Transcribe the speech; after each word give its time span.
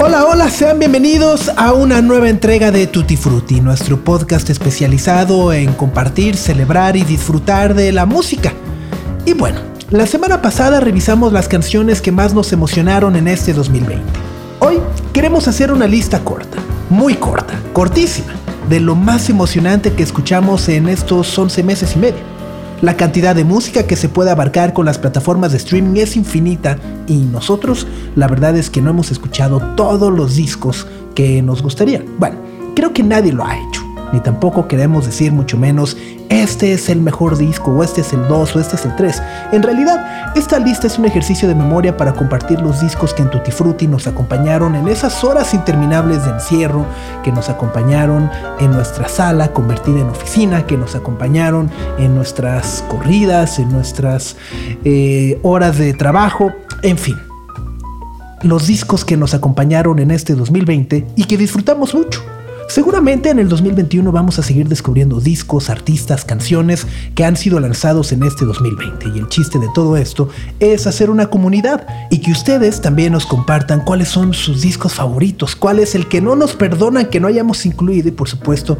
Hola, 0.00 0.26
hola, 0.26 0.48
sean 0.48 0.78
bienvenidos 0.78 1.50
a 1.56 1.72
una 1.72 2.00
nueva 2.00 2.28
entrega 2.28 2.70
de 2.70 2.86
Tutti 2.86 3.16
Frutti, 3.16 3.60
nuestro 3.60 4.04
podcast 4.04 4.48
especializado 4.48 5.52
en 5.52 5.72
compartir, 5.72 6.36
celebrar 6.36 6.96
y 6.96 7.02
disfrutar 7.02 7.74
de 7.74 7.90
la 7.90 8.06
música. 8.06 8.52
Y 9.26 9.32
bueno, 9.32 9.58
la 9.90 10.06
semana 10.06 10.40
pasada 10.40 10.78
revisamos 10.78 11.32
las 11.32 11.48
canciones 11.48 12.00
que 12.00 12.12
más 12.12 12.32
nos 12.32 12.52
emocionaron 12.52 13.16
en 13.16 13.26
este 13.26 13.52
2020. 13.52 14.04
Hoy 14.60 14.78
queremos 15.12 15.48
hacer 15.48 15.72
una 15.72 15.88
lista 15.88 16.20
corta, 16.20 16.58
muy 16.90 17.14
corta, 17.14 17.54
cortísima, 17.72 18.34
de 18.68 18.78
lo 18.78 18.94
más 18.94 19.28
emocionante 19.28 19.92
que 19.94 20.04
escuchamos 20.04 20.68
en 20.68 20.88
estos 20.88 21.36
11 21.36 21.64
meses 21.64 21.96
y 21.96 21.98
medio. 21.98 22.37
La 22.80 22.96
cantidad 22.96 23.34
de 23.34 23.42
música 23.42 23.88
que 23.88 23.96
se 23.96 24.08
puede 24.08 24.30
abarcar 24.30 24.72
con 24.72 24.86
las 24.86 24.98
plataformas 24.98 25.50
de 25.50 25.58
streaming 25.58 26.00
es 26.00 26.16
infinita 26.16 26.78
y 27.08 27.16
nosotros 27.16 27.88
la 28.14 28.28
verdad 28.28 28.56
es 28.56 28.70
que 28.70 28.80
no 28.80 28.90
hemos 28.90 29.10
escuchado 29.10 29.60
todos 29.74 30.12
los 30.12 30.36
discos 30.36 30.86
que 31.16 31.42
nos 31.42 31.60
gustaría. 31.60 32.04
Bueno, 32.18 32.36
creo 32.76 32.92
que 32.92 33.02
nadie 33.02 33.32
lo 33.32 33.44
ha 33.44 33.58
ni 34.12 34.20
tampoco 34.20 34.68
queremos 34.68 35.06
decir 35.06 35.32
mucho 35.32 35.56
menos 35.56 35.96
este 36.28 36.72
es 36.72 36.88
el 36.88 37.00
mejor 37.00 37.38
disco 37.38 37.70
o 37.70 37.82
este 37.82 38.02
es 38.02 38.12
el 38.12 38.26
2 38.28 38.56
o 38.56 38.60
este 38.60 38.76
es 38.76 38.84
el 38.84 38.94
3. 38.96 39.22
En 39.52 39.62
realidad, 39.62 40.32
esta 40.36 40.58
lista 40.58 40.86
es 40.86 40.98
un 40.98 41.06
ejercicio 41.06 41.48
de 41.48 41.54
memoria 41.54 41.96
para 41.96 42.12
compartir 42.12 42.60
los 42.60 42.80
discos 42.80 43.14
que 43.14 43.22
en 43.22 43.30
Tutti 43.30 43.50
Frutti 43.50 43.86
nos 43.86 44.06
acompañaron 44.06 44.74
en 44.74 44.88
esas 44.88 45.24
horas 45.24 45.54
interminables 45.54 46.24
de 46.24 46.30
encierro, 46.30 46.84
que 47.24 47.32
nos 47.32 47.48
acompañaron 47.48 48.30
en 48.60 48.72
nuestra 48.72 49.08
sala 49.08 49.52
convertida 49.52 50.00
en 50.00 50.08
oficina, 50.08 50.66
que 50.66 50.76
nos 50.76 50.94
acompañaron 50.94 51.70
en 51.98 52.14
nuestras 52.14 52.84
corridas, 52.88 53.58
en 53.58 53.70
nuestras 53.72 54.36
eh, 54.84 55.40
horas 55.42 55.78
de 55.78 55.94
trabajo, 55.94 56.52
en 56.82 56.98
fin 56.98 57.16
los 58.42 58.68
discos 58.68 59.04
que 59.04 59.16
nos 59.16 59.34
acompañaron 59.34 59.98
en 59.98 60.12
este 60.12 60.36
2020 60.36 61.08
y 61.16 61.24
que 61.24 61.36
disfrutamos 61.36 61.92
mucho. 61.92 62.22
Seguramente 62.68 63.30
en 63.30 63.38
el 63.38 63.48
2021 63.48 64.12
vamos 64.12 64.38
a 64.38 64.42
seguir 64.42 64.68
descubriendo 64.68 65.20
discos, 65.20 65.70
artistas, 65.70 66.26
canciones 66.26 66.86
que 67.14 67.24
han 67.24 67.34
sido 67.34 67.58
lanzados 67.60 68.12
en 68.12 68.22
este 68.22 68.44
2020 68.44 69.08
y 69.14 69.18
el 69.18 69.28
chiste 69.28 69.58
de 69.58 69.68
todo 69.74 69.96
esto 69.96 70.28
es 70.60 70.86
hacer 70.86 71.08
una 71.08 71.28
comunidad 71.30 71.86
y 72.10 72.18
que 72.18 72.30
ustedes 72.30 72.82
también 72.82 73.14
nos 73.14 73.24
compartan 73.24 73.80
cuáles 73.80 74.08
son 74.08 74.34
sus 74.34 74.60
discos 74.60 74.92
favoritos, 74.92 75.56
cuál 75.56 75.78
es 75.78 75.94
el 75.94 76.08
que 76.08 76.20
no 76.20 76.36
nos 76.36 76.54
perdonan 76.54 77.06
que 77.06 77.20
no 77.20 77.28
hayamos 77.28 77.64
incluido 77.64 78.08
y 78.08 78.12
por 78.12 78.28
supuesto 78.28 78.78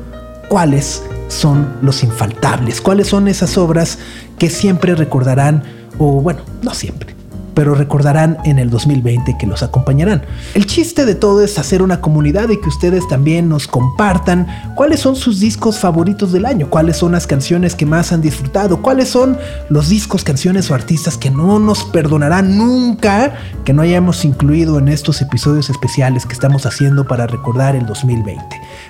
cuáles 0.48 1.02
son 1.28 1.66
los 1.80 2.02
infaltables, 2.04 2.82
cuáles 2.82 3.08
son 3.08 3.26
esas 3.26 3.56
obras 3.56 3.98
que 4.38 4.50
siempre 4.50 4.96
recordarán 4.96 5.62
o 5.98 6.20
bueno, 6.20 6.42
no 6.62 6.74
siempre 6.74 7.17
pero 7.58 7.74
recordarán 7.74 8.38
en 8.44 8.60
el 8.60 8.70
2020 8.70 9.34
que 9.36 9.44
los 9.48 9.64
acompañarán. 9.64 10.22
El 10.54 10.64
chiste 10.66 11.04
de 11.04 11.16
todo 11.16 11.42
es 11.42 11.58
hacer 11.58 11.82
una 11.82 12.00
comunidad 12.00 12.50
y 12.50 12.60
que 12.60 12.68
ustedes 12.68 13.08
también 13.08 13.48
nos 13.48 13.66
compartan 13.66 14.46
cuáles 14.76 15.00
son 15.00 15.16
sus 15.16 15.40
discos 15.40 15.76
favoritos 15.76 16.30
del 16.30 16.46
año, 16.46 16.70
cuáles 16.70 16.98
son 16.98 17.10
las 17.10 17.26
canciones 17.26 17.74
que 17.74 17.84
más 17.84 18.12
han 18.12 18.20
disfrutado, 18.20 18.80
cuáles 18.80 19.08
son 19.08 19.36
los 19.70 19.88
discos, 19.88 20.22
canciones 20.22 20.70
o 20.70 20.74
artistas 20.76 21.18
que 21.18 21.32
no 21.32 21.58
nos 21.58 21.82
perdonarán 21.82 22.56
nunca 22.56 23.34
que 23.64 23.72
no 23.72 23.82
hayamos 23.82 24.24
incluido 24.24 24.78
en 24.78 24.86
estos 24.86 25.20
episodios 25.20 25.68
especiales 25.68 26.26
que 26.26 26.34
estamos 26.34 26.64
haciendo 26.64 27.08
para 27.08 27.26
recordar 27.26 27.74
el 27.74 27.86
2020. 27.86 28.40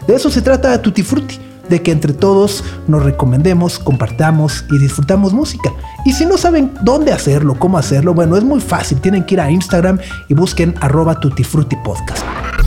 De 0.07 0.15
eso 0.15 0.29
se 0.29 0.43
trata 0.43 0.83
Tutti 0.83 1.03
Frutti 1.03 1.41
de 1.69 1.83
que 1.83 1.93
entre 1.93 2.13
todos 2.13 2.65
nos 2.87 3.03
recomendemos, 3.03 3.79
compartamos 3.79 4.65
y 4.71 4.79
disfrutamos 4.79 5.33
música. 5.33 5.73
Y 6.05 6.13
si 6.13 6.27
no 6.27 6.39
saben 6.39 6.73
dónde 6.83 7.13
hacerlo, 7.13 7.59
cómo 7.59 7.79
hacerlo, 7.79 8.15
bueno, 8.15 8.37
es 8.37 8.45
muy 8.45 8.61
fácil. 8.61 9.01
Tienen 9.01 9.25
que 9.25 9.35
ir 9.35 9.41
a 9.41 9.51
Instagram 9.51 9.99
y 10.29 10.35
busquen 10.35 10.75
arroba 10.81 11.21
tutifrutipodcast. 11.21 12.25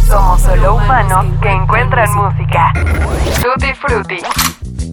Somos 0.07 0.41
solo 0.41 0.75
humanos 0.75 1.25
que 1.41 1.49
encuentran 1.49 2.07
música. 2.15 2.73
Tutti 3.41 3.73
Frutti. 3.73 4.17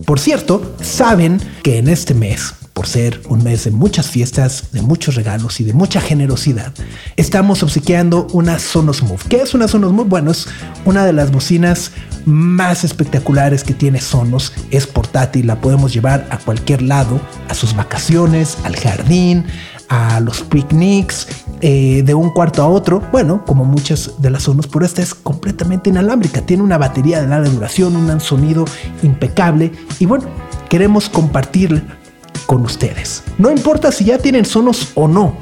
Por 0.07 0.19
cierto, 0.19 0.75
saben 0.81 1.41
que 1.63 1.79
en 1.79 1.89
este 1.89 2.15
mes 2.15 2.58
por 2.78 2.87
ser 2.87 3.21
un 3.28 3.43
mes 3.43 3.65
de 3.65 3.72
muchas 3.72 4.06
fiestas, 4.06 4.71
de 4.71 4.83
muchos 4.83 5.16
regalos 5.16 5.59
y 5.59 5.65
de 5.65 5.72
mucha 5.72 6.00
generosidad, 6.00 6.72
estamos 7.16 7.65
obsequiando 7.65 8.28
una 8.33 8.61
Sonos 8.61 9.03
Move. 9.03 9.19
¿Qué 9.28 9.43
es 9.43 9.53
una 9.53 9.66
Sonos 9.66 9.93
Move? 9.93 10.09
Bueno, 10.09 10.31
es 10.31 10.47
una 10.84 11.05
de 11.05 11.12
las 11.12 11.33
bocinas 11.33 11.91
más 12.25 12.84
espectaculares 12.84 13.65
que 13.65 13.75
tiene 13.75 14.00
Sonos. 14.00 14.53
Es 14.71 14.87
portátil, 14.87 15.49
la 15.49 15.61
podemos 15.61 15.93
llevar 15.93 16.28
a 16.31 16.38
cualquier 16.38 16.83
lado, 16.83 17.21
a 17.49 17.55
sus 17.55 17.75
vacaciones, 17.75 18.56
al 18.62 18.77
jardín, 18.77 19.44
a 19.88 20.21
los 20.21 20.43
picnics, 20.43 21.27
eh, 21.61 22.05
de 22.05 22.15
un 22.15 22.31
cuarto 22.31 22.62
a 22.62 22.69
otro. 22.69 23.03
Bueno, 23.11 23.44
como 23.44 23.65
muchas 23.65 24.22
de 24.22 24.31
las 24.31 24.44
Sonos, 24.44 24.69
pero 24.69 24.87
esta 24.87 25.03
es 25.03 25.15
completamente 25.15 25.91
inalámbrica. 25.91 26.43
Tiene 26.43 26.62
una 26.62 26.78
batería 26.78 27.21
de 27.21 27.27
larga 27.27 27.50
duración, 27.50 27.97
un 27.97 28.21
sonido 28.21 28.67
impecable 29.03 29.72
y 29.99 30.06
bueno, 30.06 30.27
queremos 30.69 31.09
compartir 31.09 31.83
con 32.49 32.65
ustedes. 32.65 33.23
No 33.37 33.51
importa 33.51 33.93
si 33.93 34.07
ya 34.07 34.17
tienen 34.17 34.47
Sonos 34.47 34.93
o 34.95 35.07
no. 35.07 35.37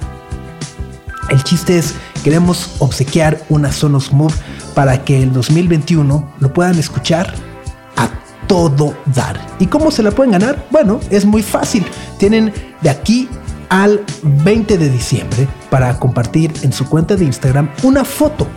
El 1.30 1.42
chiste 1.44 1.78
es, 1.78 1.94
queremos 2.24 2.72
obsequiar 2.80 3.40
una 3.48 3.70
Sonos 3.70 4.12
Move 4.12 4.34
para 4.74 5.04
que 5.04 5.22
el 5.22 5.32
2021 5.32 6.32
lo 6.40 6.52
puedan 6.52 6.76
escuchar 6.80 7.32
a 7.96 8.08
todo 8.48 8.96
dar. 9.14 9.40
¿Y 9.60 9.68
cómo 9.68 9.92
se 9.92 10.02
la 10.02 10.10
pueden 10.10 10.32
ganar? 10.32 10.66
Bueno, 10.72 10.98
es 11.08 11.24
muy 11.24 11.44
fácil. 11.44 11.86
Tienen 12.18 12.52
de 12.80 12.90
aquí 12.90 13.28
al 13.68 14.04
20 14.24 14.76
de 14.76 14.90
diciembre 14.90 15.46
para 15.70 15.96
compartir 16.00 16.52
en 16.62 16.72
su 16.72 16.88
cuenta 16.88 17.14
de 17.14 17.24
Instagram 17.24 17.70
una 17.84 18.04
foto 18.04 18.48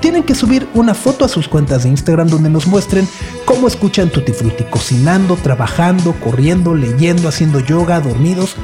tienen 0.00 0.22
que 0.22 0.34
subir 0.34 0.68
una 0.74 0.94
foto 0.94 1.24
a 1.24 1.28
sus 1.28 1.48
cuentas 1.48 1.82
de 1.82 1.90
Instagram 1.90 2.28
donde 2.28 2.50
nos 2.50 2.66
muestren 2.66 3.06
cómo 3.44 3.68
escuchan 3.68 4.10
Tutti 4.10 4.32
Frutti, 4.32 4.64
cocinando, 4.64 5.36
trabajando, 5.36 6.14
corriendo, 6.20 6.74
leyendo, 6.74 7.28
haciendo 7.28 7.60
yoga, 7.60 8.00
dormidos, 8.00 8.56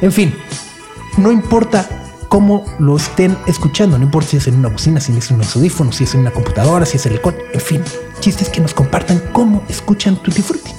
en 0.00 0.12
fin, 0.12 0.34
no 1.16 1.32
importa 1.32 1.86
cómo 2.28 2.64
lo 2.78 2.96
estén 2.96 3.36
escuchando, 3.46 3.98
no 3.98 4.04
importa 4.04 4.30
si 4.30 4.36
es 4.36 4.46
en 4.46 4.56
una 4.56 4.68
bocina, 4.68 5.00
si 5.00 5.12
es 5.12 5.30
en 5.30 5.36
un 5.36 5.44
audífono, 5.44 5.92
si 5.92 6.04
es 6.04 6.14
en 6.14 6.20
una 6.20 6.30
computadora, 6.30 6.86
si 6.86 6.96
es 6.96 7.06
en 7.06 7.12
el 7.14 7.20
coche, 7.20 7.38
en 7.52 7.60
fin, 7.60 7.82
chistes 8.20 8.48
que 8.48 8.60
nos 8.60 8.74
compartan 8.74 9.22
cómo 9.32 9.62
escuchan 9.68 10.16
Tutti 10.22 10.42
Frutti. 10.42 10.70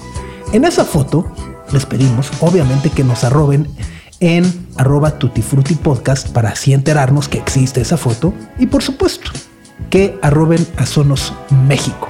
En 0.53 0.65
esa 0.65 0.85
foto 0.85 1.31
les 1.71 1.85
pedimos, 1.85 2.31
obviamente, 2.39 2.89
que 2.89 3.03
nos 3.03 3.23
arroben 3.23 3.67
en 4.19 4.67
arroba 4.77 5.17
Tutti 5.17 5.41
Frutti 5.41 5.75
Podcast 5.75 6.29
para 6.29 6.49
así 6.49 6.73
enterarnos 6.73 7.27
que 7.27 7.37
existe 7.37 7.81
esa 7.81 7.97
foto 7.97 8.33
y 8.57 8.67
por 8.67 8.83
supuesto 8.83 9.31
que 9.89 10.17
arroben 10.21 10.65
a 10.77 10.85
Sonos 10.85 11.33
México. 11.67 12.09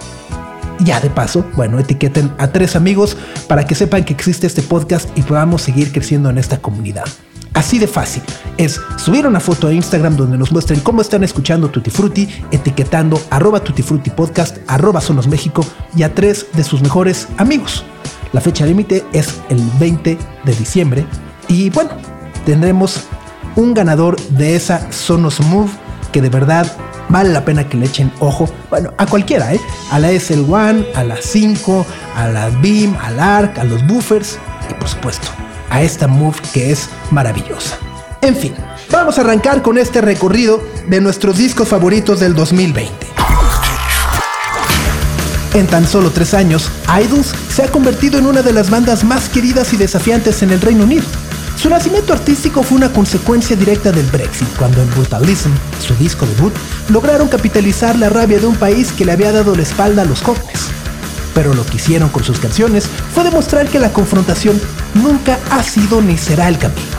Ya 0.79 0.99
de 1.01 1.09
paso, 1.09 1.45
bueno, 1.55 1.79
etiqueten 1.79 2.31
a 2.37 2.47
tres 2.47 2.75
amigos 2.75 3.17
para 3.47 3.65
que 3.65 3.75
sepan 3.75 4.05
que 4.05 4.13
existe 4.13 4.47
este 4.47 4.61
podcast 4.61 5.09
y 5.17 5.21
podamos 5.21 5.61
seguir 5.61 5.91
creciendo 5.91 6.29
en 6.29 6.37
esta 6.37 6.59
comunidad. 6.59 7.05
Así 7.53 7.79
de 7.79 7.87
fácil. 7.87 8.23
Es 8.57 8.79
subir 8.97 9.27
una 9.27 9.39
foto 9.39 9.67
a 9.67 9.73
Instagram 9.73 10.15
donde 10.15 10.37
nos 10.37 10.51
muestren 10.51 10.79
cómo 10.79 11.01
están 11.01 11.23
escuchando 11.23 11.69
Tutti 11.69 11.89
Frutti, 11.89 12.29
etiquetando 12.51 13.21
arroba 13.29 13.59
Tutti 13.61 13.83
Podcast, 13.83 14.57
arroba 14.67 15.01
Sonos 15.01 15.27
México 15.27 15.65
y 15.95 16.03
a 16.03 16.13
tres 16.13 16.45
de 16.53 16.63
sus 16.63 16.81
mejores 16.81 17.27
amigos. 17.37 17.83
La 18.31 18.41
fecha 18.41 18.65
límite 18.65 19.03
es 19.11 19.41
el 19.49 19.59
20 19.79 20.17
de 20.45 20.55
diciembre 20.55 21.05
y 21.47 21.69
bueno, 21.71 21.91
tendremos 22.45 23.05
un 23.55 23.73
ganador 23.73 24.19
de 24.29 24.55
esa 24.55 24.91
Sonos 24.91 25.39
Move 25.41 25.71
que 26.11 26.21
de 26.21 26.29
verdad 26.29 26.71
vale 27.09 27.31
la 27.31 27.43
pena 27.43 27.67
que 27.67 27.77
le 27.77 27.87
echen 27.87 28.11
ojo, 28.19 28.49
bueno, 28.69 28.93
a 28.97 29.05
cualquiera, 29.05 29.53
¿eh? 29.53 29.59
A 29.91 29.99
la 29.99 30.11
SL1, 30.11 30.85
a 30.95 31.03
la 31.03 31.17
5, 31.21 31.85
a 32.15 32.27
las 32.27 32.61
Beam, 32.61 32.95
al 33.01 33.19
ARC, 33.19 33.57
a 33.59 33.63
los 33.63 33.85
buffers 33.85 34.39
y 34.69 34.73
por 34.75 34.87
supuesto 34.87 35.27
a 35.69 35.81
esta 35.81 36.07
Move 36.07 36.37
que 36.53 36.71
es 36.71 36.89
maravillosa. 37.11 37.77
En 38.21 38.35
fin, 38.35 38.53
vamos 38.91 39.17
a 39.17 39.21
arrancar 39.21 39.61
con 39.61 39.77
este 39.77 40.01
recorrido 40.01 40.61
de 40.87 40.99
nuestros 40.99 41.37
discos 41.37 41.67
favoritos 41.67 42.19
del 42.19 42.33
2020. 42.33 43.07
En 45.53 45.67
tan 45.67 45.87
solo 45.87 46.11
tres 46.11 46.33
años, 46.33 46.69
Idols 47.01 47.33
se 47.49 47.63
ha 47.63 47.71
convertido 47.71 48.19
en 48.19 48.27
una 48.27 48.41
de 48.41 48.53
las 48.53 48.69
bandas 48.69 49.03
más 49.03 49.29
queridas 49.29 49.73
y 49.73 49.77
desafiantes 49.77 50.43
en 50.43 50.51
el 50.51 50.61
Reino 50.61 50.83
Unido 50.83 51.05
Su 51.61 51.69
nacimiento 51.69 52.13
artístico 52.13 52.63
fue 52.63 52.77
una 52.77 52.93
consecuencia 52.93 53.53
directa 53.53 53.91
del 53.91 54.05
Brexit, 54.05 54.47
cuando 54.55 54.81
en 54.81 54.89
Brutalism, 54.91 55.49
su 55.85 55.93
disco 55.95 56.25
debut, 56.25 56.53
lograron 56.87 57.27
capitalizar 57.27 57.97
la 57.97 58.07
rabia 58.07 58.39
de 58.39 58.45
un 58.45 58.55
país 58.55 58.93
que 58.93 59.03
le 59.03 59.11
había 59.11 59.33
dado 59.33 59.53
la 59.53 59.63
espalda 59.63 60.03
a 60.03 60.05
los 60.05 60.21
jóvenes. 60.21 60.69
Pero 61.35 61.53
lo 61.53 61.65
que 61.65 61.75
hicieron 61.75 62.07
con 62.07 62.23
sus 62.23 62.39
canciones 62.39 62.87
fue 63.13 63.25
demostrar 63.25 63.67
que 63.67 63.77
la 63.77 63.91
confrontación 63.91 64.57
nunca 64.93 65.37
ha 65.51 65.61
sido 65.61 66.01
ni 66.01 66.17
será 66.17 66.47
el 66.47 66.57
camino. 66.57 66.98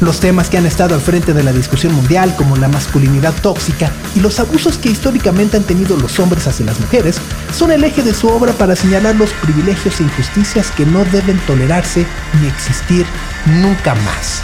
Los 0.00 0.20
temas 0.20 0.50
que 0.50 0.58
han 0.58 0.66
estado 0.66 0.94
al 0.94 1.00
frente 1.00 1.32
de 1.32 1.42
la 1.42 1.52
discusión 1.52 1.94
mundial, 1.94 2.34
como 2.36 2.56
la 2.56 2.68
masculinidad 2.68 3.32
tóxica 3.40 3.90
y 4.14 4.20
los 4.20 4.38
abusos 4.38 4.76
que 4.76 4.90
históricamente 4.90 5.56
han 5.56 5.62
tenido 5.62 5.96
los 5.96 6.18
hombres 6.18 6.46
hacia 6.46 6.66
las 6.66 6.78
mujeres, 6.78 7.16
son 7.56 7.72
el 7.72 7.82
eje 7.82 8.02
de 8.02 8.12
su 8.12 8.28
obra 8.28 8.52
para 8.52 8.76
señalar 8.76 9.16
los 9.16 9.30
privilegios 9.30 9.98
e 10.00 10.02
injusticias 10.02 10.70
que 10.72 10.84
no 10.84 11.02
deben 11.06 11.38
tolerarse 11.46 12.04
ni 12.40 12.46
existir 12.46 13.06
nunca 13.46 13.94
más. 13.94 14.42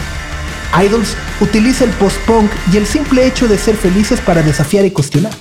Idols 0.82 1.16
utiliza 1.42 1.84
el 1.84 1.90
post-punk 1.90 2.50
y 2.72 2.78
el 2.78 2.86
simple 2.86 3.26
hecho 3.26 3.46
de 3.46 3.58
ser 3.58 3.76
felices 3.76 4.20
para 4.20 4.42
desafiar 4.42 4.86
y 4.86 4.90
cuestionar, 4.90 5.32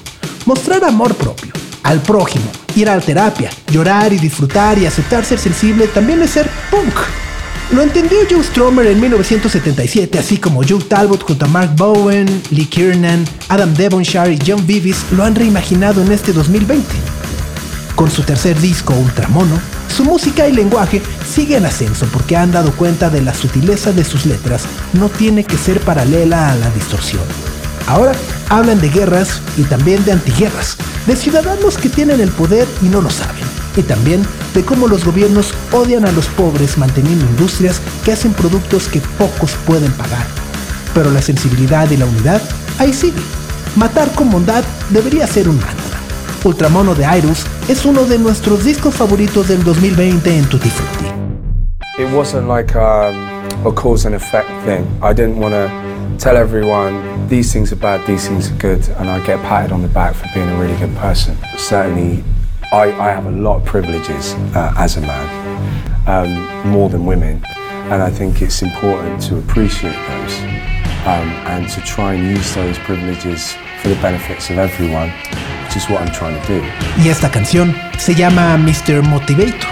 mostrar 0.45 0.83
amor 0.83 1.15
propio, 1.15 1.53
al 1.83 2.01
prójimo, 2.01 2.51
ir 2.75 2.89
a 2.89 2.97
la 2.97 3.01
terapia, 3.01 3.49
llorar 3.71 4.11
y 4.11 4.17
disfrutar 4.17 4.77
y 4.77 4.85
aceptar 4.85 5.23
ser 5.23 5.39
sensible 5.39 5.87
también 5.87 6.21
es 6.21 6.31
ser 6.31 6.49
punk. 6.69 6.93
Lo 7.73 7.81
entendió 7.81 8.19
Joe 8.29 8.43
Stromer 8.43 8.85
en 8.87 8.99
1977, 8.99 10.19
así 10.19 10.37
como 10.37 10.61
Joe 10.67 10.83
Talbot 10.83 11.23
junto 11.23 11.45
a 11.45 11.47
Mark 11.47 11.71
Bowen, 11.77 12.27
Lee 12.49 12.65
Kiernan, 12.65 13.23
Adam 13.47 13.73
Devonshire 13.73 14.33
y 14.33 14.39
John 14.45 14.67
Vivis 14.67 15.05
lo 15.11 15.23
han 15.23 15.35
reimaginado 15.35 16.01
en 16.01 16.11
este 16.11 16.33
2020. 16.33 16.85
Con 17.95 18.11
su 18.11 18.23
tercer 18.23 18.59
disco, 18.59 18.93
Ultramono, 18.93 19.57
su 19.87 20.03
música 20.03 20.49
y 20.49 20.51
lenguaje 20.51 21.01
siguen 21.25 21.59
en 21.59 21.67
ascenso 21.67 22.07
porque 22.11 22.35
han 22.35 22.51
dado 22.51 22.73
cuenta 22.73 23.09
de 23.09 23.21
la 23.21 23.33
sutileza 23.33 23.93
de 23.93 24.03
sus 24.03 24.25
letras, 24.25 24.63
no 24.91 25.07
tiene 25.07 25.45
que 25.45 25.57
ser 25.57 25.79
paralela 25.79 26.51
a 26.51 26.55
la 26.57 26.69
distorsión. 26.71 27.23
Ahora 27.87 28.11
hablan 28.49 28.81
de 28.81 28.89
guerras 28.89 29.41
y 29.55 29.63
también 29.63 30.03
de 30.03 30.11
antiguerras, 30.11 30.75
de 31.07 31.15
ciudadanos 31.15 31.77
que 31.77 31.87
tienen 31.87 32.19
el 32.19 32.31
poder 32.31 32.67
y 32.81 32.89
no 32.89 33.01
lo 33.01 33.09
saben 33.09 33.60
y 33.75 33.83
también 33.83 34.25
de 34.53 34.63
cómo 34.63 34.87
los 34.87 35.05
gobiernos 35.05 35.53
odian 35.71 36.05
a 36.05 36.11
los 36.11 36.25
pobres 36.27 36.77
manteniendo 36.77 37.25
industrias 37.25 37.81
que 38.03 38.11
hacen 38.11 38.33
productos 38.33 38.87
que 38.87 39.01
pocos 39.17 39.51
pueden 39.65 39.91
pagar. 39.93 40.25
Pero 40.93 41.11
la 41.11 41.21
sensibilidad 41.21 41.89
y 41.89 41.97
la 41.97 42.05
unidad 42.05 42.41
ahí 42.79 42.93
sigue. 42.93 43.21
Matar 43.75 44.11
con 44.13 44.29
bondad 44.29 44.63
debería 44.89 45.25
ser 45.27 45.47
un 45.47 45.55
mantra. 45.55 45.99
Ultramono 46.43 46.95
de 46.95 47.05
Iris 47.17 47.45
es 47.69 47.85
uno 47.85 48.03
de 48.03 48.17
nuestros 48.17 48.65
discos 48.65 48.95
favoritos 48.95 49.47
del 49.47 49.63
2020 49.63 50.37
en 50.37 50.45
Tutti 50.45 50.69
Frutti. 50.69 51.05
It 51.99 52.11
wasn't 52.13 52.47
like 52.47 52.75
um, 52.75 53.65
a 53.65 53.71
cause 53.71 54.05
and 54.07 54.15
effect 54.15 54.49
thing. 54.65 54.85
I 55.03 55.13
didn't 55.13 55.37
want 55.37 55.53
to 55.53 55.69
tell 56.17 56.35
everyone 56.35 57.27
these 57.27 57.53
things 57.53 57.71
are 57.71 57.79
bad, 57.79 58.05
these 58.07 58.27
things 58.27 58.49
are 58.49 58.57
good, 58.57 58.83
and 58.97 59.09
I 59.09 59.19
get 59.25 59.39
patted 59.43 59.71
on 59.71 59.81
the 59.81 59.87
back 59.87 60.15
for 60.15 60.27
being 60.33 60.49
a 60.49 60.59
really 60.59 60.75
good 60.77 60.95
person. 60.97 61.37
Certainly 61.57 62.23
I, 62.71 62.85
I 62.93 63.11
have 63.11 63.25
a 63.25 63.31
lot 63.31 63.57
of 63.57 63.65
privileges 63.65 64.33
uh, 64.55 64.73
as 64.77 64.95
a 64.95 65.01
man, 65.01 65.27
um, 66.07 66.69
more 66.71 66.87
than 66.89 67.05
women, 67.05 67.43
and 67.91 68.01
I 68.01 68.09
think 68.09 68.41
it's 68.41 68.61
important 68.61 69.21
to 69.23 69.39
appreciate 69.39 69.91
those 70.07 70.39
um, 71.05 71.27
and 71.51 71.67
to 71.67 71.81
try 71.81 72.13
and 72.13 72.37
use 72.37 72.55
those 72.55 72.77
privileges 72.79 73.53
for 73.81 73.89
the 73.89 73.95
benefits 73.95 74.49
of 74.49 74.57
everyone, 74.57 75.09
which 75.65 75.75
is 75.75 75.89
what 75.89 76.01
I'm 76.01 76.13
trying 76.13 76.39
to 76.39 76.47
do. 76.47 76.61
Y 77.03 77.09
esta 77.09 77.29
canción 77.29 77.75
se 77.97 78.15
llama 78.15 78.57
Mr. 78.57 79.03
Motivator. 79.03 79.67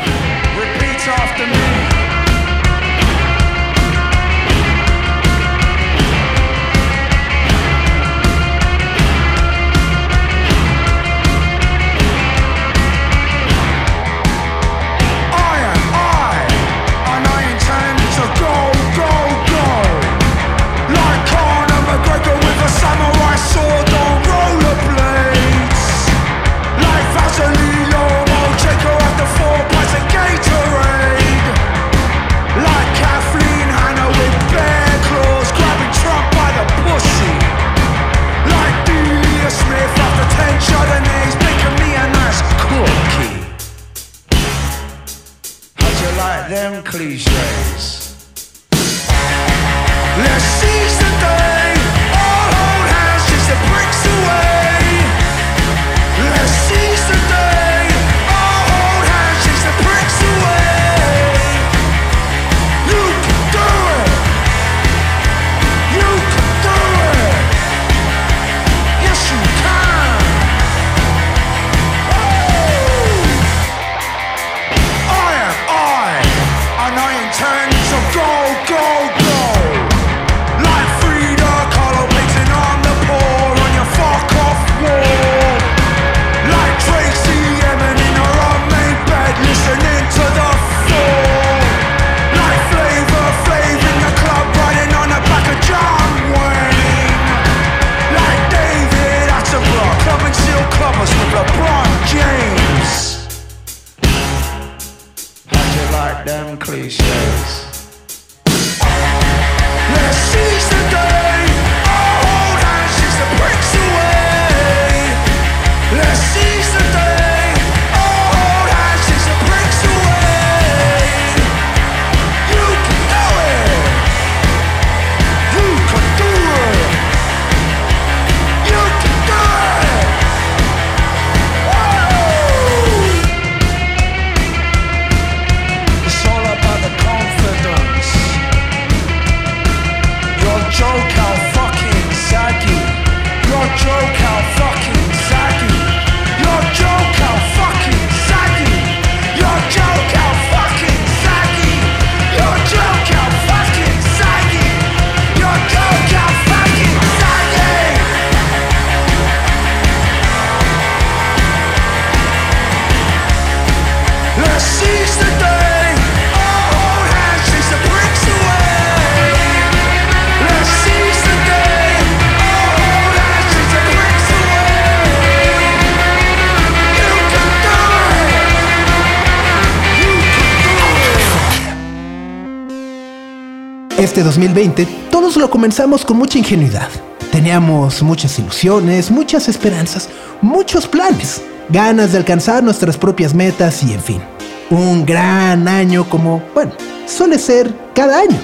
Este 183.99 184.23
2020 184.23 184.87
todos 185.11 185.35
lo 185.35 185.49
comenzamos 185.49 186.05
con 186.05 186.15
mucha 186.15 186.37
ingenuidad. 186.37 186.87
Teníamos 187.33 188.01
muchas 188.01 188.39
ilusiones, 188.39 189.11
muchas 189.11 189.49
esperanzas, 189.49 190.07
muchos 190.41 190.87
planes, 190.87 191.41
ganas 191.67 192.13
de 192.13 192.19
alcanzar 192.19 192.63
nuestras 192.63 192.95
propias 192.95 193.33
metas 193.33 193.83
y 193.83 193.91
en 193.91 193.99
fin. 193.99 194.21
Un 194.69 195.05
gran 195.05 195.67
año 195.67 196.07
como, 196.07 196.41
bueno, 196.53 196.71
suele 197.07 197.37
ser 197.37 197.73
cada 197.93 198.19
año. 198.19 198.37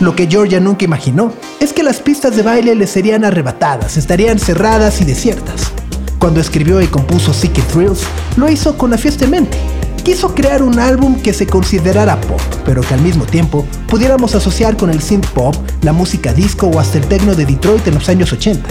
Lo 0.00 0.16
que 0.16 0.26
Georgia 0.26 0.58
nunca 0.58 0.86
imaginó 0.86 1.34
es 1.60 1.74
que 1.74 1.82
las 1.82 2.00
pistas 2.00 2.34
de 2.34 2.42
baile 2.42 2.74
le 2.74 2.86
serían 2.86 3.26
arrebatadas, 3.26 3.98
estarían 3.98 4.38
cerradas 4.38 5.02
y 5.02 5.04
desiertas. 5.04 5.70
Cuando 6.18 6.40
escribió 6.40 6.80
y 6.80 6.86
compuso 6.86 7.34
Seeking 7.34 7.66
Thrills, 7.66 8.04
lo 8.38 8.48
hizo 8.48 8.78
con 8.78 8.90
la 8.90 8.96
fiesta 8.96 9.26
en 9.26 9.32
mente 9.32 9.81
quiso 10.02 10.34
crear 10.34 10.62
un 10.62 10.78
álbum 10.78 11.20
que 11.20 11.32
se 11.32 11.46
considerara 11.46 12.20
pop, 12.20 12.40
pero 12.64 12.82
que 12.82 12.94
al 12.94 13.00
mismo 13.00 13.24
tiempo 13.24 13.66
pudiéramos 13.88 14.34
asociar 14.34 14.76
con 14.76 14.90
el 14.90 15.00
synth 15.00 15.26
pop, 15.28 15.54
la 15.82 15.92
música 15.92 16.32
disco 16.32 16.66
o 16.66 16.80
hasta 16.80 16.98
el 16.98 17.06
techno 17.06 17.34
de 17.34 17.46
Detroit 17.46 17.86
en 17.86 17.94
los 17.94 18.08
años 18.08 18.32
80. 18.32 18.68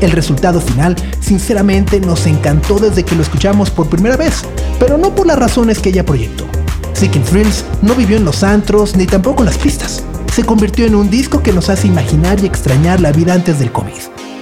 El 0.00 0.10
resultado 0.10 0.60
final, 0.60 0.96
sinceramente, 1.20 2.00
nos 2.00 2.26
encantó 2.26 2.78
desde 2.78 3.04
que 3.04 3.14
lo 3.14 3.22
escuchamos 3.22 3.70
por 3.70 3.88
primera 3.88 4.16
vez, 4.16 4.42
pero 4.78 4.98
no 4.98 5.14
por 5.14 5.26
las 5.26 5.38
razones 5.38 5.78
que 5.78 5.88
ella 5.88 6.04
proyectó. 6.04 6.44
Seeking 6.92 7.24
Thrills 7.24 7.64
no 7.82 7.94
vivió 7.94 8.16
en 8.16 8.24
los 8.24 8.42
antros 8.42 8.96
ni 8.96 9.06
tampoco 9.06 9.42
en 9.42 9.46
las 9.46 9.58
pistas. 9.58 10.02
Se 10.34 10.44
convirtió 10.44 10.84
en 10.86 10.94
un 10.94 11.08
disco 11.08 11.42
que 11.42 11.52
nos 11.52 11.68
hace 11.68 11.86
imaginar 11.86 12.40
y 12.42 12.46
extrañar 12.46 13.00
la 13.00 13.12
vida 13.12 13.32
antes 13.32 13.58
del 13.58 13.72
COVID. 13.72 13.92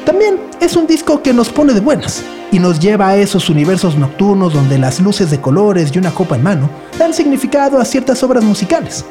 También 0.05 0.39
es 0.65 0.77
un 0.77 0.87
disco 0.87 1.23
que 1.23 1.35
nos 1.35 1.51
pone 1.51 1.75
de 1.75 1.81
buenas, 1.81 2.25
y 2.51 2.59
nos 2.59 2.81
lleva 2.81 3.09
a 3.09 3.17
esos 3.17 3.51
universos 3.51 3.99
nocturnos 3.99 4.55
donde 4.55 4.79
las 4.79 4.99
luces 4.99 5.31
de 5.31 5.39
colores 5.39 5.93
y 5.95 5.99
una 5.99 6.11
copa 6.11 6.37
en 6.37 6.43
mano 6.43 6.71
dan 6.99 7.13
significado 7.13 7.79
a 7.79 7.85
ciertas 7.85 8.23
obras 8.23 8.43
musicales. 8.43 9.05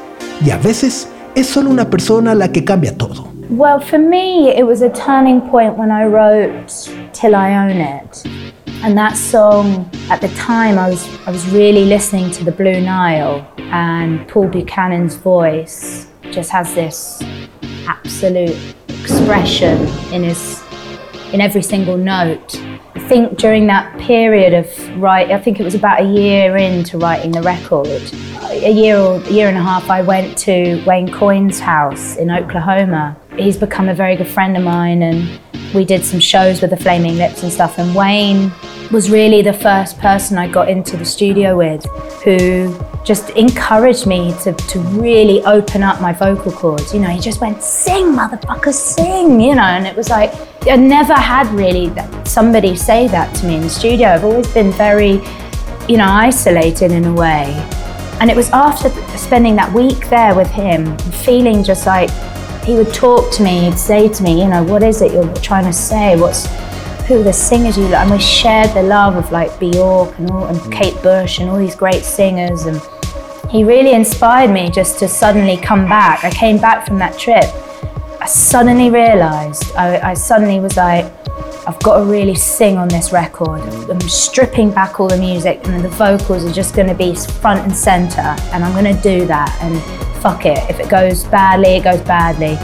Y 0.44 0.50
a 0.50 0.58
veces 0.58 1.08
es 1.36 1.48
solo 1.48 1.70
una 1.70 1.90
persona 1.90 2.34
la 2.34 2.52
que 2.52 2.64
cambia 2.64 2.98
todo. 2.98 3.28
Well, 3.52 3.80
for 3.80 4.00
me, 4.00 4.50
it 4.58 4.66
was 4.66 4.82
a 4.82 4.90
turning 4.90 5.42
point 5.42 5.78
when 5.78 5.92
I 5.92 6.06
wrote 6.06 6.90
Till 7.14 7.36
I 7.36 7.56
Own 7.56 7.80
It. 7.80 8.26
And 8.84 8.98
that 8.98 9.16
song, 9.16 9.88
at 10.10 10.22
the 10.22 10.30
time, 10.30 10.80
I 10.80 10.90
was, 10.90 11.08
I 11.28 11.32
was 11.32 11.48
really 11.50 11.86
listening 11.86 12.32
to 12.32 12.44
the 12.44 12.52
Blue 12.52 12.82
Nile, 12.82 13.46
and 13.72 14.28
Paul 14.28 14.48
Buchanan's 14.48 15.16
voice 15.16 16.08
just 16.32 16.50
has 16.50 16.74
this 16.74 17.22
absolute 17.88 18.58
expression 18.88 19.78
in, 20.12 20.24
his, 20.24 20.63
in 21.34 21.42
every 21.42 21.64
single 21.64 21.98
note. 21.98 22.56
I 22.96 23.00
think 23.00 23.38
during 23.38 23.68
that 23.68 24.00
period 24.00 24.54
of 24.54 25.02
write, 25.02 25.32
I 25.32 25.40
think 25.40 25.60
it 25.60 25.64
was 25.64 25.76
about 25.76 26.02
a 26.02 26.06
year 26.06 26.56
into 26.56 26.98
writing 27.00 27.32
the 27.32 27.42
record. 27.42 28.02
A 28.52 28.72
year 28.72 28.98
or 28.98 29.16
a 29.16 29.32
year 29.32 29.50
and 29.50 29.58
a 29.58 29.62
half, 29.62 29.90
I 29.90 30.04
went 30.04 30.38
to 30.40 30.82
Wayne 30.86 31.12
Coyne's 31.12 31.60
house 31.60 32.16
in 32.18 32.30
Oklahoma. 32.30 33.18
He's 33.36 33.58
become 33.58 33.90
a 33.90 33.96
very 33.96 34.16
good 34.16 34.28
friend 34.28 34.56
of 34.56 34.64
mine, 34.64 35.02
and 35.02 35.40
we 35.74 35.84
did 35.86 36.04
some 36.04 36.20
shows 36.20 36.62
with 36.62 36.70
the 36.70 36.78
Flaming 36.78 37.18
Lips 37.18 37.42
and 37.42 37.52
stuff. 37.52 37.80
And 37.80 37.96
Wayne 37.96 38.52
was 38.92 39.10
really 39.10 39.42
the 39.42 39.54
first 39.54 39.98
person 40.00 40.38
I 40.38 40.48
got 40.48 40.70
into 40.70 40.96
the 40.96 41.06
studio 41.06 41.58
with 41.58 41.84
who 42.24 42.70
just 43.04 43.30
encouraged 43.32 44.08
me 44.08 44.34
to, 44.44 44.54
to 44.54 44.80
really 44.80 45.44
open 45.44 45.84
up 45.84 46.00
my 46.02 46.14
vocal 46.14 46.52
cords. 46.52 46.94
You 46.94 47.02
know, 47.02 47.10
he 47.10 47.20
just 47.20 47.42
went, 47.42 47.62
sing, 47.62 48.14
motherfucker, 48.14 48.74
sing, 48.74 49.42
you 49.42 49.56
know, 49.56 49.62
and 49.62 49.86
it 49.86 49.96
was 49.96 50.10
like, 50.10 50.34
I 50.68 50.78
never 50.78 51.14
had 51.14 51.48
really 51.48 51.92
somebody 52.26 52.76
say 52.76 53.08
that 53.10 53.36
to 53.36 53.46
me 53.46 53.56
in 53.56 53.62
the 53.62 53.70
studio. 53.70 54.08
I've 54.08 54.24
always 54.24 54.52
been 54.54 54.72
very, 54.72 55.22
you 55.90 55.98
know, 55.98 56.08
isolated 56.08 56.92
in 56.92 57.04
a 57.06 57.14
way. 57.14 57.46
And 58.22 58.30
it 58.32 58.38
was 58.38 58.50
after 58.52 58.90
spending 59.18 59.56
that 59.58 59.74
week 59.74 60.08
there 60.10 60.34
with 60.34 60.50
him, 60.50 60.98
feeling 60.98 61.64
just 61.64 61.86
like 61.86 62.10
he 62.64 62.76
would 62.76 62.94
talk 62.94 63.34
to 63.34 63.44
me, 63.44 63.66
he'd 63.66 63.78
say 63.78 64.08
to 64.08 64.24
me, 64.24 64.42
you 64.42 64.48
know, 64.48 64.64
what 64.64 64.82
is 64.82 65.02
it 65.02 65.12
you're 65.12 65.34
trying 65.36 65.66
to 65.66 65.74
say? 65.74 66.16
What's 66.16 66.46
who 67.08 67.22
the 67.22 67.34
singers 67.34 67.78
you 67.78 67.84
like? 67.90 68.04
And 68.04 68.12
we 68.12 68.20
shared 68.20 68.74
the 68.74 68.84
love 68.84 69.18
of 69.18 69.30
like 69.32 69.60
Bjork 69.60 70.18
and, 70.20 70.32
all, 70.32 70.46
and. 70.46 70.72
Kate 70.72 70.96
Bush 71.04 71.40
and 71.40 71.50
all 71.50 71.58
these 71.58 71.76
great 71.76 72.04
singers. 72.06 72.66
And 72.66 72.82
he 73.54 73.64
really 73.64 73.94
inspired 73.94 74.50
me 74.50 74.72
just 74.72 74.98
to 74.98 75.08
suddenly 75.08 75.58
come 75.58 75.88
back. 75.88 76.24
I 76.24 76.32
came 76.32 76.58
back 76.58 76.88
from 76.88 76.98
that 76.98 77.20
trip. 77.20 77.46
I 78.20 78.26
suddenly 78.26 78.90
realized, 78.90 79.76
I, 79.76 80.10
I 80.10 80.14
suddenly 80.16 80.60
was 80.60 80.76
like, 80.76 81.06
I've 81.68 81.80
got 81.84 82.00
to 82.00 82.04
really 82.04 82.34
sing 82.34 82.80
on 82.80 82.88
this 82.88 83.12
record. 83.12 83.62
I'm 83.62 84.02
stripping 84.02 84.72
back 84.72 85.00
all 85.00 85.08
the 85.08 85.20
music 85.20 85.62
and 85.66 85.86
the 85.86 85.90
vocals 85.90 86.44
are 86.46 86.52
just 86.52 86.76
going 86.76 86.88
to 86.88 86.96
be 86.96 87.14
front 87.14 87.60
and 87.60 87.76
center 87.76 88.36
and 88.52 88.64
I'm 88.64 88.74
going 88.74 88.92
to 88.94 89.02
do 89.04 89.28
that 89.28 89.56
and 89.62 89.80
fuck 90.24 90.48
it. 90.48 90.58
If 90.68 90.80
it 90.80 90.90
goes 90.90 91.24
badly, 91.26 91.76
it 91.76 91.84
goes 91.84 92.02
badly. 92.02 92.58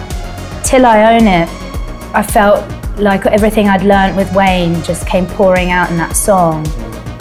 Till 0.68 0.88
I 0.88 1.14
own 1.14 1.28
it, 1.28 1.48
I 2.16 2.24
felt 2.24 2.68
like 2.98 3.28
everything 3.28 3.68
I'd 3.68 3.84
learned 3.84 4.18
with 4.18 4.34
Wayne 4.34 4.82
just 4.82 5.06
came 5.06 5.28
pouring 5.28 5.70
out 5.70 5.92
in 5.92 5.98
that 5.98 6.16
song. 6.16 6.66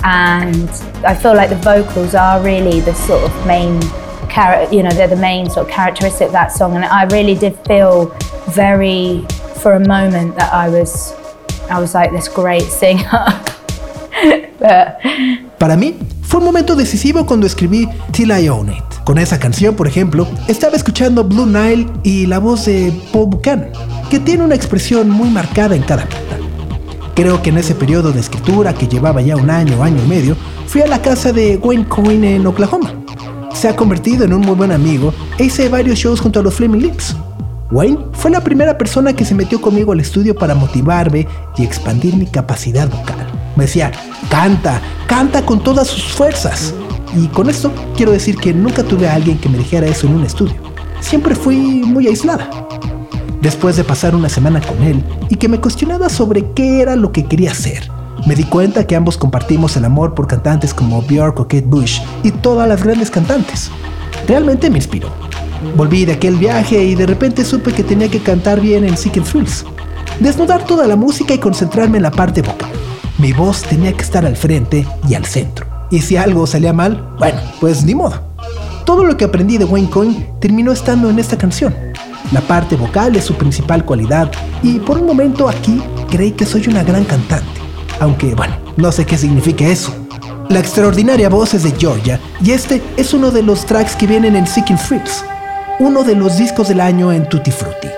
And 0.05 0.71
I 1.05 1.15
feel 1.15 1.35
like 1.35 1.51
the 1.51 1.57
vocals 1.57 2.15
are 2.15 2.41
really 2.43 2.81
the 2.81 2.95
sort 2.95 3.23
of 3.23 3.47
main 3.47 3.81
character, 4.29 4.75
you 4.75 4.83
know, 4.83 4.91
they're 4.91 5.09
the 5.09 5.17
main 5.17 5.51
sort 5.51 5.69
of 5.69 5.73
characteristic 5.73 6.29
of 6.29 6.33
that 6.33 6.53
song. 6.53 6.77
And 6.77 6.85
I 6.85 7.05
really 7.05 7.35
did 7.35 7.57
feel 7.67 8.07
very, 8.51 9.27
for 9.63 9.73
a 9.73 9.81
moment, 9.81 10.37
that 10.37 10.53
I 10.53 10.69
was, 10.69 11.15
I 11.71 11.81
was 11.81 11.95
like 11.95 12.13
this 12.13 12.29
great 12.29 12.63
singer. 12.63 13.27
But... 14.59 14.99
Para 15.59 15.77
mí, 15.77 15.97
fue 16.23 16.41
un 16.41 16.47
momento 16.47 16.75
decisivo 16.75 17.25
cuando 17.27 17.47
escribí 17.47 17.89
Till 18.13 18.31
I 18.31 18.49
Own 18.49 18.71
It. 18.71 18.85
Con 19.05 19.19
esa 19.19 19.39
canción, 19.39 19.75
por 19.75 19.87
ejemplo, 19.87 20.27
estaba 20.49 20.77
escuchando 20.77 21.25
Blue 21.25 21.47
Nile 21.47 21.87
y 22.03 22.27
la 22.27 22.39
voz 22.39 22.67
de 22.67 22.93
Paul 23.13 23.29
Buchanan 23.29 23.73
que 24.11 24.19
tiene 24.19 24.45
una 24.45 24.55
expresión 24.55 25.11
muy 25.11 25.29
marcada 25.29 25.77
en 25.77 25.83
cada 25.83 26.05
nota. 26.05 26.48
Creo 27.19 27.43
que 27.43 27.51
en 27.51 27.59
ese 27.59 27.75
periodo 27.75 28.13
de 28.13 28.21
escritura, 28.21 28.73
que 28.75 28.87
llevaba 28.87 29.21
ya 29.21 29.35
un 29.35 29.51
año, 29.51 29.83
año 29.83 30.01
y 30.05 30.07
medio, 30.07 30.37
fui 30.69 30.83
a 30.83 30.87
la 30.87 31.03
casa 31.03 31.33
de 31.33 31.57
Wayne 31.57 31.89
Coyne 31.89 32.37
en 32.37 32.47
Oklahoma. 32.47 32.95
Se 33.53 33.67
ha 33.67 33.75
convertido 33.75 34.25
en 34.25 34.33
un 34.33 34.43
muy 34.43 34.55
buen 34.55 34.71
amigo 34.71 35.13
e 35.37 35.47
hice 35.47 35.69
varios 35.69 35.99
shows 35.99 36.21
junto 36.21 36.39
a 36.39 36.45
los 36.45 36.55
Flaming 36.55 36.81
Lips. 36.81 37.17
Wayne 37.73 37.99
fue 38.13 38.31
la 38.31 38.41
primera 38.41 38.79
persona 38.79 39.15
que 39.15 39.25
se 39.25 39.35
metió 39.35 39.61
conmigo 39.61 39.91
al 39.91 39.99
estudio 39.99 40.37
para 40.37 40.55
motivarme 40.55 41.27
y 41.57 41.65
expandir 41.65 42.15
mi 42.15 42.27
capacidad 42.27 42.89
vocal. 42.89 43.27
Me 43.57 43.65
decía, 43.65 43.91
canta, 44.31 44.81
canta 45.09 45.45
con 45.45 45.61
todas 45.61 45.89
sus 45.89 46.05
fuerzas. 46.05 46.73
Y 47.17 47.27
con 47.27 47.51
esto 47.51 47.73
quiero 47.97 48.13
decir 48.13 48.37
que 48.37 48.55
nunca 48.55 48.85
tuve 48.85 49.09
a 49.09 49.15
alguien 49.17 49.39
que 49.39 49.49
me 49.49 49.59
dijera 49.59 49.89
eso 49.89 50.07
en 50.07 50.15
un 50.15 50.23
estudio. 50.23 50.55
Siempre 51.01 51.35
fui 51.35 51.57
muy 51.57 52.07
aislada 52.07 52.49
después 53.41 53.77
de 53.77 53.85
pasar 53.85 54.15
una 54.15 54.29
semana 54.29 54.61
con 54.61 54.83
él 54.83 55.03
y 55.29 55.37
que 55.37 55.49
me 55.49 55.61
cuestionaba 55.61 56.09
sobre 56.09 56.53
qué 56.53 56.81
era 56.81 56.97
lo 56.97 57.13
que 57.13 57.25
quería 57.25 57.53
hacer. 57.53 57.91
Me 58.27 58.35
di 58.35 58.45
cuenta 58.45 58.87
que 58.87 58.97
ambos 58.97 59.17
compartimos 59.17 59.77
el 59.77 59.85
amor 59.85 60.15
por 60.15 60.27
cantantes 60.27 60.75
como 60.75 61.03
Björk 61.03 61.39
o 61.41 61.45
Kate 61.45 61.67
Bush 61.67 62.01
y 62.23 62.31
todas 62.31 62.69
las 62.69 62.83
grandes 62.83 63.11
cantantes. 63.11 63.71
Realmente 64.27 64.71
me 64.71 64.79
inspiró. 64.79 65.09
Volví 65.77 66.05
de 66.05 66.15
aquel 66.15 66.37
viaje 66.37 66.83
y 66.83 66.95
de 66.95 67.07
repente 67.07 67.45
supe 67.45 67.73
que 67.73 67.85
tenía 67.85 68.11
que 68.11 68.21
cantar 68.21 68.61
bien 68.61 68.85
en 68.85 68.97
Seeking 68.97 69.25
Thrills. 69.25 69.65
Desnudar 70.21 70.65
toda 70.65 70.87
la 70.87 70.97
música 70.97 71.35
y 71.35 71.39
concentrarme 71.39 71.99
en 71.99 72.03
la 72.03 72.11
parte 72.11 72.43
vocal. 72.43 72.71
Mi 73.19 73.33
voz 73.33 73.63
tenía 73.63 73.93
que 73.93 74.03
estar 74.03 74.25
al 74.25 74.37
frente 74.37 74.87
y 75.09 75.15
al 75.15 75.25
centro. 75.25 75.67
Y 75.91 76.01
si 76.01 76.17
algo 76.17 76.47
salía 76.47 76.73
mal, 76.73 77.15
bueno, 77.19 77.41
pues 77.61 77.85
ni 77.85 77.95
modo. 77.95 78.21
Todo 78.85 79.05
lo 79.05 79.17
que 79.17 79.25
aprendí 79.25 79.59
de 79.59 79.65
Wayne 79.65 79.91
Coyne 79.91 80.33
terminó 80.41 80.73
estando 80.73 81.11
en 81.11 81.19
esta 81.19 81.37
canción. 81.37 81.75
La 82.33 82.43
parte 82.43 82.77
vocal 82.77 83.17
es 83.17 83.25
su 83.25 83.35
principal 83.35 83.85
cualidad 83.85 84.31
y 84.63 84.79
por 84.81 84.99
un 84.99 85.07
momento 85.07 85.49
aquí 85.49 85.83
creí 86.11 86.33
que 86.33 86.45
soy 86.45 86.69
una 86.69 86.83
gran 86.83 87.05
cantante, 87.05 87.61
aunque 88.01 88.35
bueno, 88.35 88.55
no 88.77 88.93
sé 88.93 89.07
qué 89.07 89.17
significa 89.17 89.67
eso. 89.67 89.95
La 90.51 90.61
extraordinaria 90.61 91.31
voz 91.31 91.55
es 91.55 91.63
de 91.63 91.73
Georgia 91.73 92.21
y 92.43 92.51
este 92.51 92.83
es 92.99 93.15
uno 93.15 93.31
de 93.31 93.43
los 93.43 93.65
tracks 93.65 93.97
que 93.97 94.07
vienen 94.07 94.37
en 94.37 94.47
Seeking 94.47 94.77
Thrills, 94.77 95.25
uno 95.79 96.05
de 96.05 96.17
los 96.17 96.37
discos 96.37 96.69
del 96.69 96.81
año 96.81 97.13
en 97.13 97.29
Tutti 97.29 97.51
Frutti. 97.51 97.89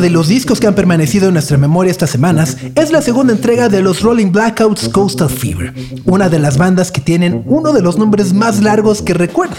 De 0.00 0.08
los 0.08 0.28
discos 0.28 0.60
que 0.60 0.66
han 0.66 0.74
permanecido 0.74 1.28
en 1.28 1.34
nuestra 1.34 1.58
memoria 1.58 1.90
estas 1.90 2.08
semanas 2.08 2.56
es 2.74 2.90
la 2.90 3.02
segunda 3.02 3.34
entrega 3.34 3.68
de 3.68 3.82
los 3.82 4.00
Rolling 4.00 4.32
Blackouts 4.32 4.88
Coastal 4.88 5.28
Fever, 5.28 5.74
una 6.06 6.30
de 6.30 6.38
las 6.38 6.56
bandas 6.56 6.90
que 6.90 7.02
tienen 7.02 7.42
uno 7.44 7.74
de 7.74 7.82
los 7.82 7.98
nombres 7.98 8.32
más 8.32 8.62
largos 8.62 9.02
que 9.02 9.12
recuerde. 9.12 9.56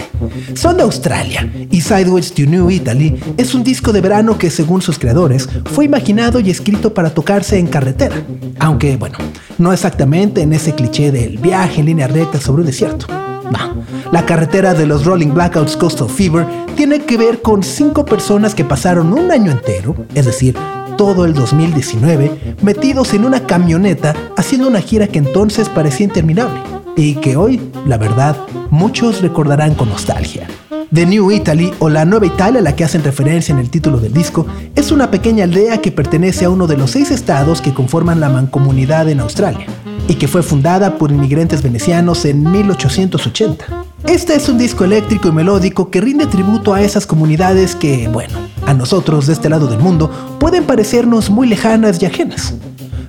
Son 0.56 0.78
de 0.78 0.84
Australia 0.84 1.48
y 1.70 1.82
Sideways 1.82 2.34
to 2.34 2.42
New 2.48 2.72
Italy 2.72 3.22
es 3.38 3.54
un 3.54 3.64
disco 3.64 3.94
de 3.94 4.02
verano 4.02 4.40
que 4.40 4.50
según 4.50 4.82
sus 4.82 4.98
creadores 4.98 5.48
fue 5.66 5.86
imaginado 5.86 6.40
y 6.40 6.50
escrito 6.50 6.92
para 6.92 7.14
tocarse 7.14 7.60
en 7.60 7.68
carretera, 7.68 8.16
aunque 8.58 8.98
bueno, 8.98 9.20
no 9.60 9.72
exactamente 9.72 10.42
en 10.42 10.54
ese 10.54 10.74
cliché 10.74 11.12
del 11.12 11.38
viaje 11.38 11.82
en 11.82 11.86
línea 11.86 12.08
recta 12.08 12.42
sobre 12.42 12.62
un 12.62 12.66
desierto. 12.66 13.06
No, 13.52 13.81
la 14.12 14.26
carretera 14.26 14.74
de 14.74 14.86
los 14.86 15.06
Rolling 15.06 15.34
Blackouts 15.34 15.78
Coastal 15.78 16.10
Fever 16.10 16.46
tiene 16.76 17.00
que 17.00 17.18
ver 17.18 17.42
con 17.42 17.64
cinco 17.64 18.06
personas 18.06 18.54
que 18.54 18.66
pasaron 18.66 19.14
un 19.14 19.32
año 19.32 19.52
entero, 19.52 19.96
es 20.14 20.26
decir, 20.26 20.56
todo 20.98 21.26
el 21.26 21.34
2019, 21.34 22.56
metidos 22.62 23.14
en 23.14 23.26
una 23.26 23.48
camioneta 23.48 24.14
haciendo 24.38 24.68
una 24.68 24.82
gira 24.82 25.08
que 25.08 25.20
entonces 25.20 25.70
parecía 25.70 26.06
interminable 26.06 26.60
y 26.98 27.16
que 27.16 27.38
hoy, 27.38 27.62
la 27.88 27.98
verdad, 27.98 28.36
muchos 28.70 29.22
recordarán 29.22 29.76
con 29.76 29.90
nostalgia. 29.90 30.48
The 30.94 31.06
New 31.06 31.32
Italy, 31.32 31.72
o 31.80 31.88
la 31.88 32.04
Nueva 32.04 32.26
Italia 32.26 32.60
a 32.60 32.64
la 32.64 32.76
que 32.76 32.84
hacen 32.84 33.02
referencia 33.02 33.54
en 33.54 33.60
el 33.60 33.70
título 33.70 33.98
del 33.98 34.12
disco, 34.12 34.46
es 34.76 34.92
una 34.92 35.10
pequeña 35.10 35.46
aldea 35.46 35.80
que 35.80 35.94
pertenece 35.94 36.44
a 36.44 36.50
uno 36.50 36.68
de 36.68 36.76
los 36.76 36.92
seis 36.92 37.12
estados 37.12 37.62
que 37.62 37.74
conforman 37.74 38.20
la 38.20 38.28
mancomunidad 38.28 39.08
en 39.08 39.22
Australia 39.22 39.68
y 40.12 40.16
que 40.16 40.28
fue 40.28 40.44
fundada 40.44 40.98
por 40.98 41.10
inmigrantes 41.10 41.64
venecianos 41.64 42.26
en 42.26 42.52
1880. 42.52 43.66
Este 44.10 44.36
es 44.36 44.50
un 44.50 44.58
disco 44.58 44.84
eléctrico 44.84 45.30
y 45.30 45.32
melódico 45.32 45.90
que 45.90 46.02
rinde 46.02 46.26
tributo 46.26 46.74
a 46.74 46.82
esas 46.82 47.08
comunidades 47.08 47.76
que, 47.76 48.10
bueno, 48.10 48.38
a 48.68 48.74
nosotros 48.74 49.28
de 49.28 49.34
este 49.34 49.48
lado 49.48 49.68
del 49.68 49.80
mundo 49.80 50.12
pueden 50.38 50.66
parecernos 50.66 51.30
muy 51.30 51.48
lejanas 51.48 52.02
y 52.02 52.08
ajenas. 52.08 52.56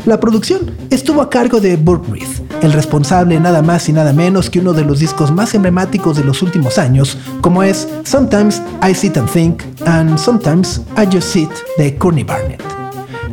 La 0.04 0.20
producción 0.20 0.70
estuvo 0.90 1.22
a 1.22 1.28
cargo 1.28 1.60
de 1.60 1.76
Burt 1.76 2.08
Reed, 2.08 2.28
el 2.62 2.72
responsable 2.72 3.40
nada 3.40 3.62
más 3.62 3.88
y 3.88 3.92
nada 3.92 4.12
menos 4.12 4.48
que 4.48 4.60
uno 4.60 4.72
de 4.72 4.84
los 4.84 5.00
discos 5.00 5.32
más 5.32 5.54
emblemáticos 5.54 6.16
de 6.16 6.22
los 6.22 6.40
últimos 6.40 6.78
años, 6.78 7.18
como 7.40 7.64
es 7.64 7.88
Sometimes 8.04 8.62
I 8.88 8.94
Sit 8.94 9.16
and 9.16 9.28
Think 9.28 9.62
and 9.86 10.16
Sometimes 10.16 10.80
I 10.96 11.06
Just 11.12 11.32
Sit 11.32 11.50
de 11.78 11.96
Courtney 11.98 12.22
Barnett. 12.22 12.71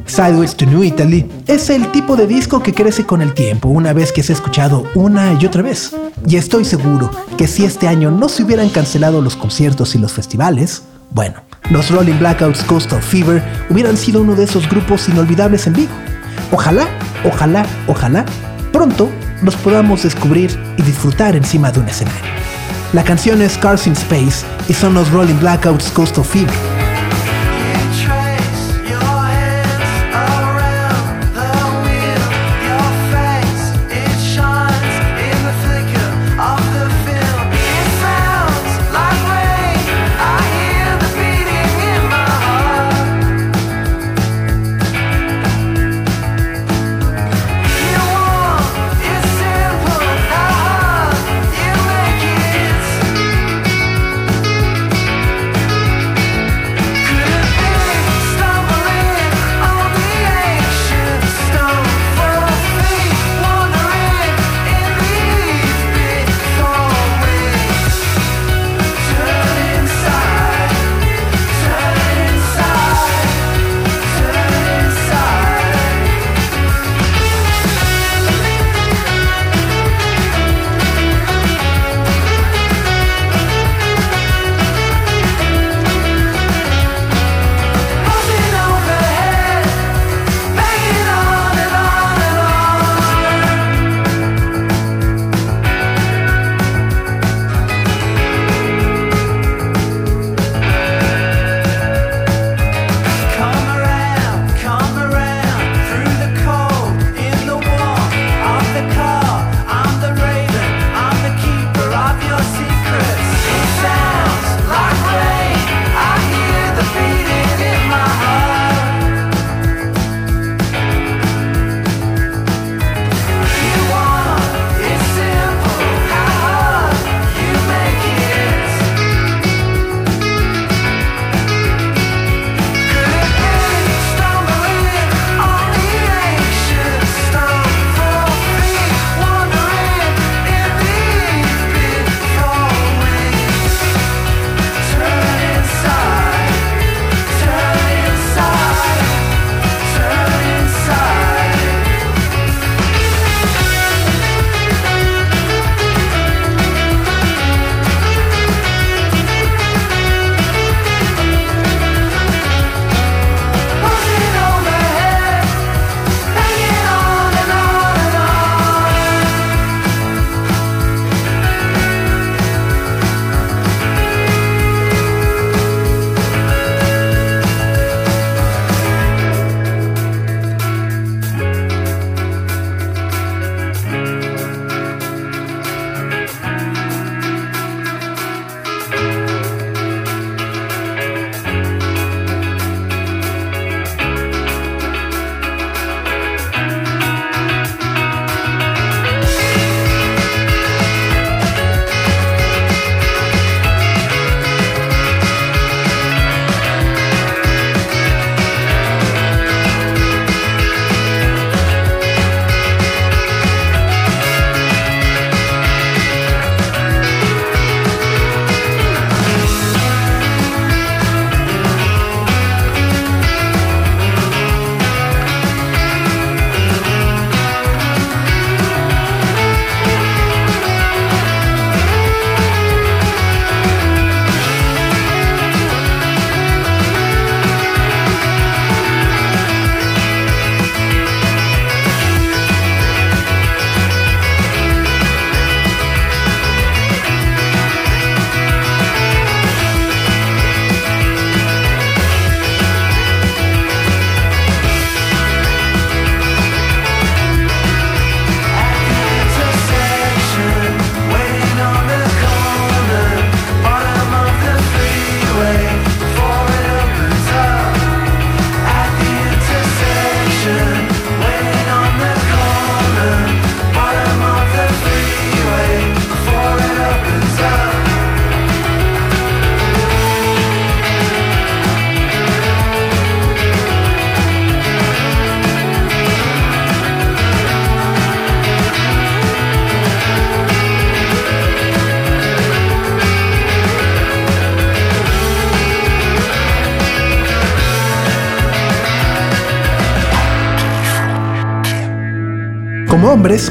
Sideways 0.10 0.56
to 0.56 0.66
New 0.66 0.84
Italy 0.84 1.30
es 1.46 1.70
el 1.70 1.92
tipo 1.92 2.16
de 2.16 2.26
disco 2.26 2.64
que 2.64 2.74
crece 2.74 3.06
con 3.06 3.22
el 3.22 3.34
tiempo 3.34 3.70
una 3.70 3.94
vez 3.94 4.12
que 4.12 4.24
se 4.24 4.34
ha 4.34 4.36
escuchado 4.36 4.84
una 4.96 5.34
y 5.40 5.46
otra 5.46 5.62
vez. 5.62 5.96
Y 6.28 6.36
estoy 6.36 6.66
seguro 6.66 7.12
que 7.38 7.48
si 7.48 7.64
este 7.64 7.88
año 7.88 8.10
no 8.10 8.28
se 8.28 8.44
hubieran 8.44 8.70
cancelado 8.70 9.22
los 9.22 9.36
conciertos 9.36 9.94
y 9.96 10.00
los 10.00 10.12
festivales, 10.12 10.84
bueno, 11.12 11.36
los 11.70 11.92
Rolling 11.92 12.18
Blackouts 12.18 12.64
Coastal 12.64 13.02
Fever 13.02 13.44
hubieran 13.70 13.98
sido 13.98 14.22
uno 14.22 14.36
de 14.36 14.46
esos 14.46 14.68
grupos 14.68 15.08
inolvidables 15.08 15.68
en 15.68 15.74
vivo. 15.74 15.94
Ojalá, 16.52 16.88
ojalá, 17.24 17.66
ojalá, 17.88 18.26
pronto 18.74 19.10
los 19.44 19.56
podamos 19.58 20.04
descubrir 20.04 20.58
y 20.78 20.82
disfrutar 20.82 21.36
encima 21.36 21.72
de 21.72 21.80
un 21.82 21.88
escenario. 21.88 22.32
La 22.94 23.04
canción 23.04 23.42
es 23.44 23.58
Cars 23.58 23.86
in 23.86 23.94
Space 23.94 24.46
y 24.68 24.74
son 24.74 24.96
los 24.96 25.12
Rolling 25.12 25.40
Blackouts 25.40 25.92
Coastal 25.92 26.26
Fever. 26.26 26.89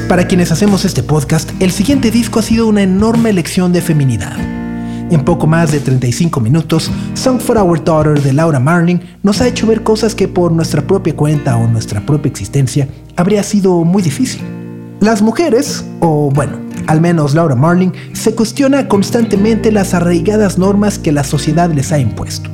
Para 0.09 0.27
quienes 0.27 0.51
hacemos 0.51 0.83
este 0.83 1.03
podcast, 1.03 1.49
el 1.61 1.71
siguiente 1.71 2.11
disco 2.11 2.39
ha 2.39 2.41
sido 2.41 2.67
una 2.67 2.81
enorme 2.81 3.31
lección 3.31 3.71
de 3.71 3.81
feminidad. 3.81 4.37
En 5.09 5.23
poco 5.23 5.47
más 5.47 5.71
de 5.71 5.79
35 5.79 6.41
minutos, 6.41 6.91
Song 7.13 7.39
for 7.39 7.57
Our 7.57 7.81
Daughter 7.81 8.21
de 8.21 8.33
Laura 8.33 8.59
Marling 8.59 8.99
nos 9.23 9.39
ha 9.39 9.47
hecho 9.47 9.67
ver 9.67 9.81
cosas 9.81 10.15
que 10.15 10.27
por 10.27 10.51
nuestra 10.51 10.81
propia 10.81 11.15
cuenta 11.15 11.55
o 11.55 11.65
nuestra 11.65 12.05
propia 12.05 12.29
existencia 12.29 12.89
habría 13.15 13.41
sido 13.41 13.85
muy 13.85 14.03
difícil. 14.03 14.41
Las 14.99 15.21
mujeres, 15.21 15.85
o 16.01 16.29
bueno, 16.29 16.57
al 16.87 16.99
menos 16.99 17.33
Laura 17.33 17.55
Marling, 17.55 17.91
se 18.11 18.35
cuestiona 18.35 18.89
constantemente 18.89 19.71
las 19.71 19.93
arraigadas 19.93 20.57
normas 20.57 20.99
que 20.99 21.13
la 21.13 21.23
sociedad 21.23 21.71
les 21.71 21.93
ha 21.93 21.99
impuesto. 21.99 22.49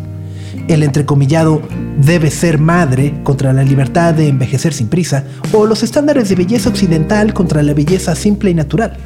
El 0.67 0.83
entrecomillado 0.83 1.63
debe 1.97 2.31
ser 2.31 2.60
madre 2.60 3.13
contra 3.23 3.53
la 3.53 3.63
libertad 3.63 4.13
de 4.13 4.27
envejecer 4.27 4.73
sin 4.73 4.88
prisa, 4.88 5.23
o 5.53 5.65
los 5.65 5.84
estándares 5.84 6.29
de 6.29 6.36
belleza 6.36 6.69
occidental 6.69 7.34
contra 7.34 7.63
la 7.63 7.73
belleza 7.73 8.15
simple 8.15 8.51
y 8.51 8.53
natural. 8.53 8.97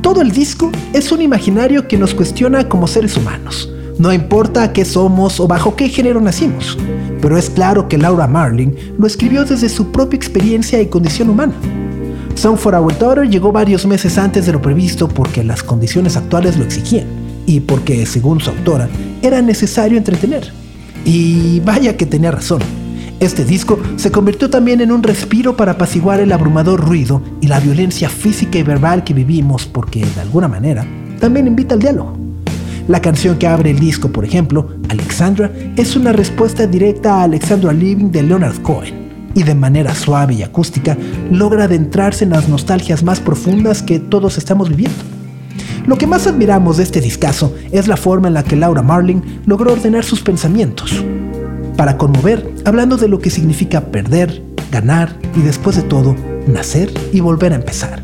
Todo 0.00 0.20
el 0.20 0.32
disco 0.32 0.70
es 0.92 1.12
un 1.12 1.22
imaginario 1.22 1.86
que 1.86 1.98
nos 1.98 2.14
cuestiona 2.14 2.68
como 2.68 2.86
seres 2.86 3.16
humanos. 3.16 3.70
No 3.98 4.12
importa 4.12 4.72
qué 4.72 4.84
somos 4.84 5.38
o 5.38 5.46
bajo 5.46 5.76
qué 5.76 5.88
género 5.88 6.20
nacimos, 6.20 6.76
pero 7.20 7.36
es 7.36 7.50
claro 7.50 7.88
que 7.88 7.98
Laura 7.98 8.26
Marling 8.26 8.72
lo 8.98 9.06
escribió 9.06 9.44
desde 9.44 9.68
su 9.68 9.92
propia 9.92 10.16
experiencia 10.16 10.80
y 10.80 10.86
condición 10.86 11.30
humana. 11.30 11.54
Song 12.34 12.56
for 12.56 12.74
Our 12.74 12.98
Daughter 12.98 13.28
llegó 13.28 13.52
varios 13.52 13.86
meses 13.86 14.18
antes 14.18 14.46
de 14.46 14.52
lo 14.52 14.62
previsto 14.62 15.06
porque 15.06 15.44
las 15.44 15.62
condiciones 15.62 16.16
actuales 16.16 16.56
lo 16.56 16.64
exigían 16.64 17.06
y 17.46 17.60
porque, 17.60 18.06
según 18.06 18.40
su 18.40 18.50
autora, 18.50 18.88
era 19.20 19.42
necesario 19.42 19.98
entretener. 19.98 20.61
Y 21.04 21.60
vaya 21.60 21.96
que 21.96 22.06
tenía 22.06 22.30
razón. 22.30 22.60
Este 23.20 23.44
disco 23.44 23.78
se 23.96 24.10
convirtió 24.10 24.50
también 24.50 24.80
en 24.80 24.90
un 24.90 25.02
respiro 25.02 25.56
para 25.56 25.72
apaciguar 25.72 26.20
el 26.20 26.32
abrumador 26.32 26.80
ruido 26.80 27.22
y 27.40 27.46
la 27.46 27.60
violencia 27.60 28.08
física 28.08 28.58
y 28.58 28.64
verbal 28.64 29.04
que 29.04 29.14
vivimos 29.14 29.64
porque, 29.66 30.04
de 30.04 30.20
alguna 30.20 30.48
manera, 30.48 30.84
también 31.20 31.46
invita 31.46 31.74
al 31.74 31.80
diálogo. 31.80 32.16
La 32.88 33.00
canción 33.00 33.38
que 33.38 33.46
abre 33.46 33.70
el 33.70 33.78
disco, 33.78 34.10
por 34.10 34.24
ejemplo, 34.24 34.70
Alexandra, 34.88 35.52
es 35.76 35.94
una 35.94 36.12
respuesta 36.12 36.66
directa 36.66 37.20
a 37.20 37.22
Alexandra 37.22 37.72
Living 37.72 38.10
de 38.10 38.24
Leonard 38.24 38.60
Cohen 38.62 39.02
y 39.34 39.44
de 39.44 39.54
manera 39.54 39.94
suave 39.94 40.34
y 40.34 40.42
acústica 40.42 40.96
logra 41.30 41.64
adentrarse 41.64 42.24
en 42.24 42.30
las 42.30 42.48
nostalgias 42.48 43.04
más 43.04 43.20
profundas 43.20 43.82
que 43.82 44.00
todos 44.00 44.36
estamos 44.36 44.68
viviendo. 44.68 45.11
Lo 45.86 45.98
que 45.98 46.06
más 46.06 46.26
admiramos 46.28 46.76
de 46.76 46.84
este 46.84 47.00
discazo 47.00 47.54
es 47.72 47.88
la 47.88 47.96
forma 47.96 48.28
en 48.28 48.34
la 48.34 48.44
que 48.44 48.54
Laura 48.54 48.82
Marling 48.82 49.20
logró 49.46 49.72
ordenar 49.72 50.04
sus 50.04 50.22
pensamientos. 50.22 51.04
Para 51.76 51.98
conmover, 51.98 52.54
hablando 52.64 52.96
de 52.96 53.08
lo 53.08 53.18
que 53.18 53.30
significa 53.30 53.80
perder, 53.80 54.42
ganar 54.70 55.16
y 55.34 55.40
después 55.40 55.74
de 55.74 55.82
todo, 55.82 56.14
nacer 56.46 56.92
y 57.12 57.18
volver 57.20 57.52
a 57.52 57.56
empezar. 57.56 58.02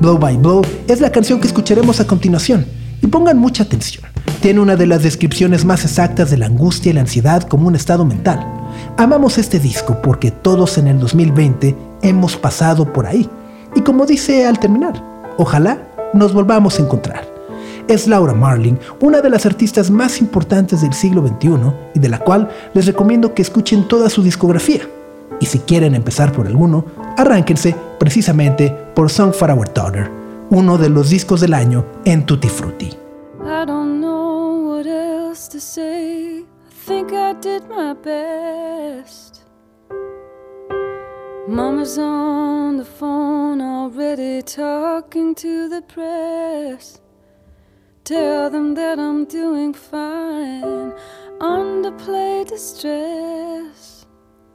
Blow 0.00 0.18
by 0.18 0.36
Blow 0.36 0.62
es 0.86 1.00
la 1.00 1.10
canción 1.10 1.40
que 1.40 1.46
escucharemos 1.46 1.98
a 2.00 2.06
continuación. 2.06 2.66
Y 3.00 3.06
pongan 3.06 3.38
mucha 3.38 3.62
atención. 3.62 4.04
Tiene 4.40 4.60
una 4.60 4.76
de 4.76 4.86
las 4.86 5.02
descripciones 5.02 5.64
más 5.64 5.84
exactas 5.84 6.30
de 6.30 6.36
la 6.36 6.46
angustia 6.46 6.90
y 6.90 6.92
la 6.92 7.00
ansiedad 7.00 7.42
como 7.44 7.68
un 7.68 7.76
estado 7.76 8.04
mental. 8.04 8.44
Amamos 8.96 9.38
este 9.38 9.58
disco 9.58 10.02
porque 10.02 10.30
todos 10.30 10.78
en 10.78 10.88
el 10.88 10.98
2020 10.98 11.76
hemos 12.02 12.36
pasado 12.36 12.92
por 12.92 13.06
ahí. 13.06 13.28
Y 13.74 13.80
como 13.80 14.04
dice 14.04 14.46
al 14.46 14.58
terminar, 14.58 15.02
ojalá 15.38 15.78
nos 16.12 16.32
volvamos 16.32 16.78
a 16.78 16.82
encontrar. 16.82 17.26
Es 17.88 18.06
Laura 18.06 18.34
Marling, 18.34 18.74
una 19.00 19.20
de 19.20 19.30
las 19.30 19.46
artistas 19.46 19.90
más 19.90 20.20
importantes 20.20 20.82
del 20.82 20.92
siglo 20.92 21.26
XXI 21.26 21.72
y 21.94 21.98
de 21.98 22.08
la 22.08 22.18
cual 22.18 22.50
les 22.74 22.86
recomiendo 22.86 23.32
que 23.32 23.42
escuchen 23.42 23.88
toda 23.88 24.10
su 24.10 24.22
discografía. 24.22 24.82
Y 25.40 25.46
si 25.46 25.60
quieren 25.60 25.94
empezar 25.94 26.32
por 26.32 26.46
alguno, 26.46 26.84
arránquense 27.16 27.74
precisamente 27.98 28.76
por 28.94 29.08
Song 29.08 29.32
for 29.32 29.50
Our 29.50 29.72
Daughter, 29.72 30.10
uno 30.50 30.76
de 30.76 30.90
los 30.90 31.10
discos 31.10 31.40
del 31.40 31.54
año 31.54 31.84
en 32.04 32.26
Tutti 32.26 32.48
Frutti. 32.48 32.86
I 32.86 33.64
don't 33.66 34.00
know 34.00 34.74
what 34.74 34.86
else 34.86 35.48
to 35.50 35.60
say. 35.60 36.40
I 36.40 36.86
think 36.86 37.12
I 37.12 37.34
did 37.40 37.62
my 37.68 37.94
best. 37.94 39.37
Mama's 41.48 41.96
on 41.96 42.76
the 42.76 42.84
phone 42.84 43.62
already 43.62 44.42
talking 44.42 45.34
to 45.36 45.66
the 45.70 45.80
press. 45.80 47.00
Tell 48.04 48.50
them 48.50 48.74
that 48.74 48.98
I'm 48.98 49.24
doing 49.24 49.72
fine. 49.72 50.92
Underplay 51.40 52.46
distress. 52.46 54.04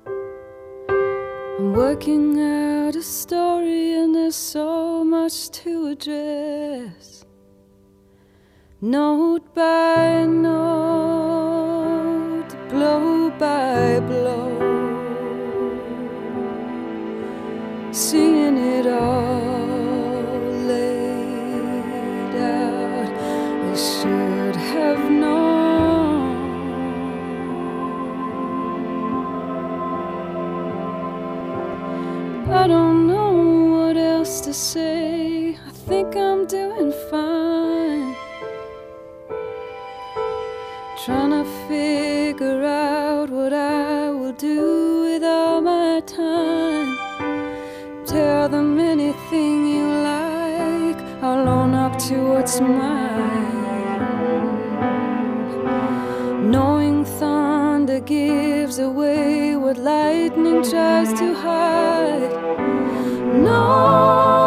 I'm 0.06 1.74
working 1.74 2.40
out 2.40 2.96
a 2.96 3.02
story 3.02 3.96
and 3.96 4.14
there's 4.14 4.36
so 4.36 5.04
much 5.04 5.50
to 5.62 5.88
address. 5.88 7.26
Note 8.82 9.52
by 9.56 10.26
note, 10.26 11.64
blow 12.70 13.32
by 13.32 14.00
blow, 14.00 14.53
seeing 17.94 18.58
it 18.58 18.88
all 18.88 20.24
laid 20.66 22.36
out. 22.36 23.14
I 23.70 23.76
should 23.76 24.56
have 24.56 25.12
known. 25.12 26.34
I 32.50 32.68
don't 32.68 33.06
know 33.06 33.78
what 33.78 33.96
else 33.96 34.42
to 34.42 34.54
say. 34.54 35.56
I 35.56 35.70
think 35.70 36.16
I'm 36.16 36.48
doing 36.48 36.92
fine. 37.12 37.13
Them 48.54 48.80
anything 48.80 49.66
you 49.66 49.86
like, 50.12 51.00
I'll 51.24 51.50
own 51.50 51.74
up 51.74 51.98
to 52.08 52.16
what's 52.32 52.60
mine. 52.62 53.72
Knowing 56.52 57.04
thunder 57.04 58.00
gives 58.00 58.78
away 58.78 59.56
what 59.56 59.78
lightning 59.78 60.62
tries 60.62 61.12
to 61.20 61.34
hide. 61.34 62.32
No 63.48 64.43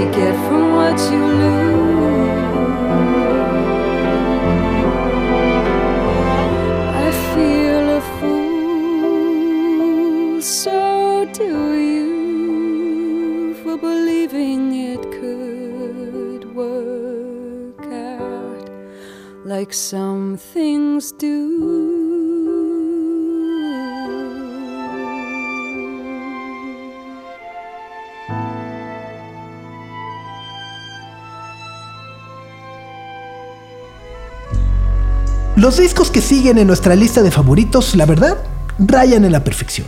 you 0.00 0.06
get 0.12 0.34
from 0.46 0.62
what 0.76 0.98
you 1.12 1.22
lose. 1.40 1.60
I 7.06 7.08
feel 7.34 7.84
a 7.98 8.00
fool, 8.16 9.20
so 10.40 11.26
do 11.34 11.52
you, 11.74 13.54
for 13.62 13.76
believing 13.76 14.72
it 14.72 15.02
could 15.18 16.44
work 16.54 17.86
out 17.92 18.70
like 19.44 19.72
some 19.74 20.38
Los 35.60 35.76
discos 35.76 36.10
que 36.10 36.22
siguen 36.22 36.56
en 36.56 36.66
nuestra 36.66 36.96
lista 36.96 37.22
de 37.22 37.30
favoritos, 37.30 37.94
la 37.94 38.06
verdad, 38.06 38.38
rayan 38.78 39.26
en 39.26 39.32
la 39.32 39.44
perfección. 39.44 39.86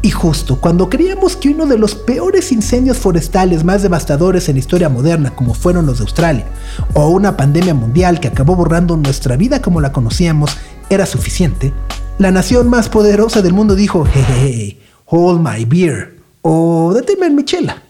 Y 0.00 0.08
justo 0.08 0.58
cuando 0.58 0.88
creíamos 0.88 1.36
que 1.36 1.50
uno 1.50 1.66
de 1.66 1.76
los 1.76 1.94
peores 1.94 2.50
incendios 2.50 2.96
forestales 2.96 3.62
más 3.62 3.82
devastadores 3.82 4.48
en 4.48 4.54
la 4.54 4.60
historia 4.60 4.88
moderna, 4.88 5.34
como 5.36 5.52
fueron 5.52 5.84
los 5.84 5.98
de 5.98 6.04
Australia, 6.04 6.46
o 6.94 7.08
una 7.08 7.36
pandemia 7.36 7.74
mundial 7.74 8.20
que 8.20 8.28
acabó 8.28 8.56
borrando 8.56 8.96
nuestra 8.96 9.36
vida 9.36 9.60
como 9.60 9.82
la 9.82 9.92
conocíamos, 9.92 10.56
era 10.88 11.04
suficiente, 11.04 11.74
la 12.16 12.30
nación 12.30 12.70
más 12.70 12.88
poderosa 12.88 13.42
del 13.42 13.52
mundo 13.52 13.74
dijo, 13.74 14.06
hey, 14.10 14.24
hey, 14.26 14.80
hold 15.04 15.46
my 15.46 15.66
beer, 15.66 16.16
o 16.40 16.94
deténme 16.94 17.26
en 17.26 17.36
mi 17.36 17.44
chela. 17.44 17.82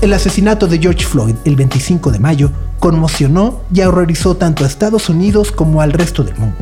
El 0.00 0.10
asesinato 0.14 0.66
de 0.66 0.78
George 0.78 1.04
Floyd 1.04 1.34
el 1.44 1.54
25 1.54 2.12
de 2.12 2.18
mayo 2.18 2.50
conmocionó 2.78 3.60
y 3.72 3.80
horrorizó 3.80 4.36
tanto 4.36 4.64
a 4.64 4.66
Estados 4.66 5.08
Unidos 5.08 5.52
como 5.52 5.80
al 5.80 5.92
resto 5.92 6.22
del 6.22 6.36
mundo. 6.36 6.56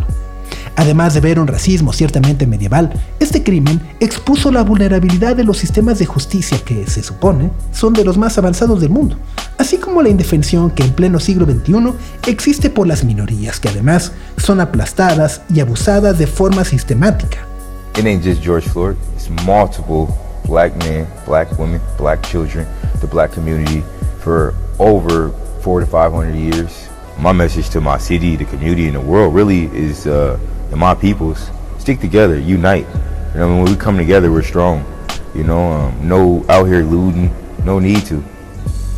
Además 0.77 1.14
de 1.14 1.20
ver 1.20 1.38
un 1.38 1.46
racismo 1.46 1.92
ciertamente 1.92 2.46
medieval, 2.46 2.92
este 3.20 3.44
crimen 3.44 3.81
expuso 4.00 4.50
la 4.50 4.62
vulnerabilidad 4.62 5.37
de 5.37 5.44
los 5.44 5.59
sistemas 5.59 5.98
de 5.98 6.07
justicia 6.07 6.59
que, 6.64 6.87
se 6.88 7.03
supone, 7.03 7.50
son 7.72 7.92
de 7.92 8.05
los 8.05 8.18
más 8.18 8.38
avanzados 8.38 8.81
del 8.81 8.90
mundo, 8.90 9.16
así 9.57 9.77
como 9.77 10.03
la 10.03 10.09
indefensión 10.09 10.70
que 10.72 10.83
en 10.83 10.92
pleno 10.92 11.20
siglo 11.20 11.46
XXI 11.46 11.92
existe 12.27 12.70
por 12.70 12.88
las 12.88 13.05
minorías, 13.05 13.61
que 13.61 13.68
además 13.68 14.12
son 14.37 14.61
aplastadas 14.61 15.42
y 15.48 15.61
abusadas 15.61 16.18
de 16.18 16.27
forma 16.27 16.64
sistemática. 16.64 17.38
It 17.96 18.07
ain't 18.07 18.24
just 18.24 18.42
George 18.42 18.68
Floyd, 18.68 18.96
it's 19.14 19.31
multiple 19.46 20.09
black 20.48 20.74
men, 20.79 21.07
black 21.24 21.57
women, 21.57 21.81
black 21.96 22.20
children, 22.22 22.66
the 23.00 23.07
black 23.07 23.33
community 23.33 23.85
for 24.18 24.55
over 24.79 25.31
four 25.64 25.81
to 25.81 25.87
five 25.87 26.12
hundred 26.12 26.37
years. 26.37 26.90
My 27.18 27.33
message 27.33 27.70
to 27.70 27.81
my 27.81 27.96
city, 27.96 28.37
the 28.37 28.44
community, 28.44 28.85
and 28.85 28.96
the 28.96 29.00
world 29.00 29.35
really 29.35 29.64
is, 29.74 30.07
uh, 30.07 30.38
my 30.77 30.94
peoples, 30.94 31.48
stick 31.79 32.00
together, 32.00 32.38
unite. 32.38 32.87
You 33.33 33.40
know, 33.40 33.57
when 33.57 33.64
we 33.64 33.74
come 33.74 33.96
together, 33.96 34.31
we're 34.31 34.42
strong. 34.42 34.85
You 35.35 35.44
know, 35.44 35.72
um, 35.72 36.07
no 36.07 36.44
out 36.50 36.66
here 36.66 36.83
looting, 36.83 37.35
no 37.64 37.79
need 37.79 38.05
to. 38.07 38.22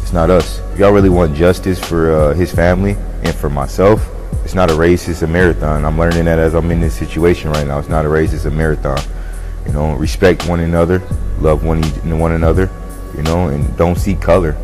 It's 0.03 0.13
not 0.13 0.29
us. 0.29 0.59
If 0.73 0.81
y'all 0.81 0.91
really 0.91 1.09
want 1.09 1.37
justice 1.37 1.79
for 1.79 2.11
uh, 2.11 2.35
his 2.35 2.53
family 2.53 2.97
and 3.23 3.33
for 3.33 3.49
myself, 3.49 4.05
it's 4.45 4.55
not 4.55 4.69
a 4.69 4.75
race, 4.75 5.07
it's 5.07 5.23
a 5.23 5.27
marathon. 5.29 5.85
I'm 5.85 5.97
learning 5.97 6.25
that 6.25 6.41
as 6.41 6.55
I'm 6.55 6.69
in 6.73 6.81
this 6.81 6.97
situation 6.97 7.51
right 7.51 7.67
now. 7.67 7.79
It's 7.79 7.89
not 7.89 8.05
a 8.05 8.09
race, 8.09 8.33
it's 8.33 8.45
a 8.47 8.51
marathon. 8.51 8.99
You 9.67 9.73
know, 9.73 9.95
respect 9.95 10.49
one 10.49 10.59
another, 10.59 10.99
love 11.39 11.65
one, 11.65 11.83
one 12.19 12.33
another, 12.33 12.69
you 13.17 13.23
know, 13.23 13.49
and 13.49 13.77
don't 13.77 13.97
see 13.97 14.17
color. 14.17 14.57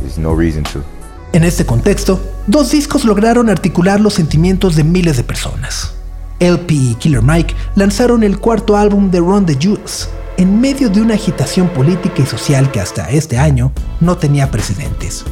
There's 0.00 0.16
no 0.16 0.32
reason 0.32 0.64
to. 0.64 0.82
En 1.32 1.44
este 1.44 1.64
contexto, 1.64 2.20
dos 2.48 2.72
discos 2.72 3.04
lograron 3.04 3.48
articular 3.48 4.00
los 4.00 4.14
sentimientos 4.14 4.74
de 4.74 4.82
miles 4.82 5.16
de 5.16 5.22
personas. 5.22 5.92
LP 6.40 6.74
y 6.74 6.94
Killer 6.96 7.22
Mike 7.22 7.54
lanzaron 7.76 8.24
el 8.24 8.40
cuarto 8.40 8.76
álbum 8.76 9.12
de 9.12 9.20
Ron 9.20 9.46
the 9.46 9.56
Jewels, 9.56 10.08
en 10.38 10.60
medio 10.60 10.88
de 10.88 11.00
una 11.00 11.14
agitación 11.14 11.68
política 11.68 12.22
y 12.22 12.26
social 12.26 12.72
que 12.72 12.80
hasta 12.80 13.10
este 13.10 13.38
año 13.38 13.70
no 14.00 14.16
tenía 14.16 14.50
precedentes. 14.50 15.24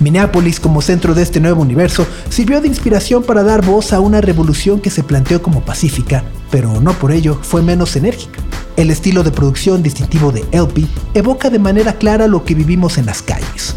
Minneapolis, 0.00 0.60
como 0.60 0.80
centro 0.80 1.14
de 1.14 1.22
este 1.22 1.40
nuevo 1.40 1.60
universo, 1.60 2.06
sirvió 2.30 2.62
de 2.62 2.68
inspiración 2.68 3.22
para 3.22 3.42
dar 3.42 3.62
voz 3.66 3.92
a 3.92 4.00
una 4.00 4.22
revolución 4.22 4.80
que 4.80 4.88
se 4.88 5.02
planteó 5.02 5.42
como 5.42 5.60
pacífica, 5.60 6.24
pero 6.50 6.80
no 6.80 6.94
por 6.94 7.12
ello 7.12 7.38
fue 7.42 7.60
menos 7.60 7.96
enérgica. 7.96 8.40
El 8.78 8.90
estilo 8.90 9.22
de 9.22 9.30
producción 9.30 9.82
distintivo 9.82 10.32
de 10.32 10.42
LP 10.52 10.86
evoca 11.12 11.50
de 11.50 11.58
manera 11.58 11.92
clara 11.92 12.28
lo 12.28 12.44
que 12.44 12.54
vivimos 12.54 12.96
en 12.96 13.04
las 13.04 13.20
calles. 13.20 13.76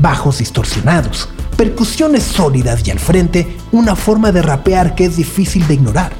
Bajos 0.00 0.38
distorsionados, 0.38 1.28
percusiones 1.56 2.22
sólidas 2.22 2.86
y 2.86 2.90
al 2.90 2.98
frente 2.98 3.56
una 3.70 3.94
forma 3.94 4.32
de 4.32 4.40
rapear 4.40 4.94
que 4.94 5.04
es 5.04 5.16
difícil 5.16 5.66
de 5.68 5.74
ignorar. 5.74 6.12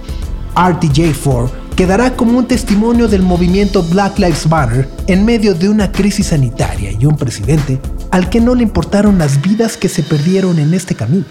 RTJ4 0.54 1.50
quedará 1.76 2.14
como 2.14 2.36
un 2.36 2.46
testimonio 2.46 3.08
del 3.08 3.22
movimiento 3.22 3.82
Black 3.82 4.18
Lives 4.18 4.46
Matter 4.46 4.86
en 5.06 5.24
medio 5.24 5.54
de 5.54 5.70
una 5.70 5.90
crisis 5.90 6.26
sanitaria 6.26 6.92
y 6.92 7.06
un 7.06 7.16
presidente 7.16 7.80
al 8.10 8.28
que 8.28 8.40
no 8.40 8.54
le 8.54 8.64
importaron 8.64 9.16
las 9.16 9.40
vidas 9.40 9.78
que 9.78 9.88
se 9.88 10.02
perdieron 10.02 10.58
en 10.58 10.74
este 10.74 10.94
camino. 10.94 11.24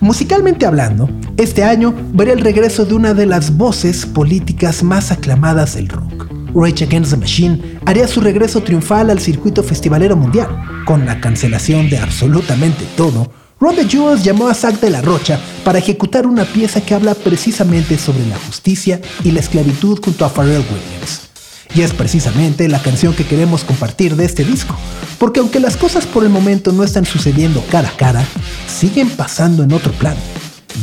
Musicalmente 0.00 0.66
hablando, 0.66 1.08
este 1.36 1.62
año 1.62 1.94
verá 2.12 2.32
el 2.32 2.40
regreso 2.40 2.84
de 2.84 2.94
una 2.94 3.14
de 3.14 3.26
las 3.26 3.56
voces 3.56 4.06
políticas 4.06 4.82
más 4.82 5.12
aclamadas 5.12 5.76
del 5.76 5.88
rock. 5.88 6.41
Rage 6.54 6.84
Against 6.84 7.12
the 7.12 7.16
Machine 7.16 7.80
haría 7.86 8.06
su 8.06 8.20
regreso 8.20 8.62
triunfal 8.62 9.10
al 9.10 9.20
circuito 9.20 9.62
festivalero 9.62 10.16
mundial. 10.16 10.48
Con 10.84 11.06
la 11.06 11.20
cancelación 11.20 11.88
de 11.88 11.98
absolutamente 11.98 12.84
todo, 12.96 13.30
Ron 13.60 13.76
Jewels 13.88 14.24
llamó 14.24 14.48
a 14.48 14.54
Zack 14.54 14.80
de 14.80 14.90
la 14.90 15.02
Rocha 15.02 15.38
para 15.64 15.78
ejecutar 15.78 16.26
una 16.26 16.44
pieza 16.44 16.80
que 16.80 16.94
habla 16.94 17.14
precisamente 17.14 17.96
sobre 17.96 18.26
la 18.26 18.36
justicia 18.36 19.00
y 19.22 19.30
la 19.30 19.40
esclavitud 19.40 20.00
junto 20.02 20.24
a 20.24 20.28
Pharrell 20.28 20.64
Williams. 20.68 21.20
Y 21.74 21.82
es 21.82 21.92
precisamente 21.92 22.68
la 22.68 22.82
canción 22.82 23.14
que 23.14 23.24
queremos 23.24 23.64
compartir 23.64 24.16
de 24.16 24.24
este 24.24 24.44
disco, 24.44 24.76
porque 25.18 25.40
aunque 25.40 25.60
las 25.60 25.76
cosas 25.76 26.06
por 26.06 26.24
el 26.24 26.28
momento 26.30 26.72
no 26.72 26.82
están 26.82 27.06
sucediendo 27.06 27.64
cara 27.70 27.88
a 27.88 27.96
cara, 27.96 28.26
siguen 28.66 29.08
pasando 29.08 29.62
en 29.62 29.72
otro 29.72 29.92
plano. 29.92 30.20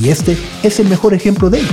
Y 0.02 0.08
este 0.08 0.38
es 0.64 0.80
el 0.80 0.88
mejor 0.88 1.14
ejemplo 1.14 1.50
de 1.50 1.60
ello. 1.60 1.68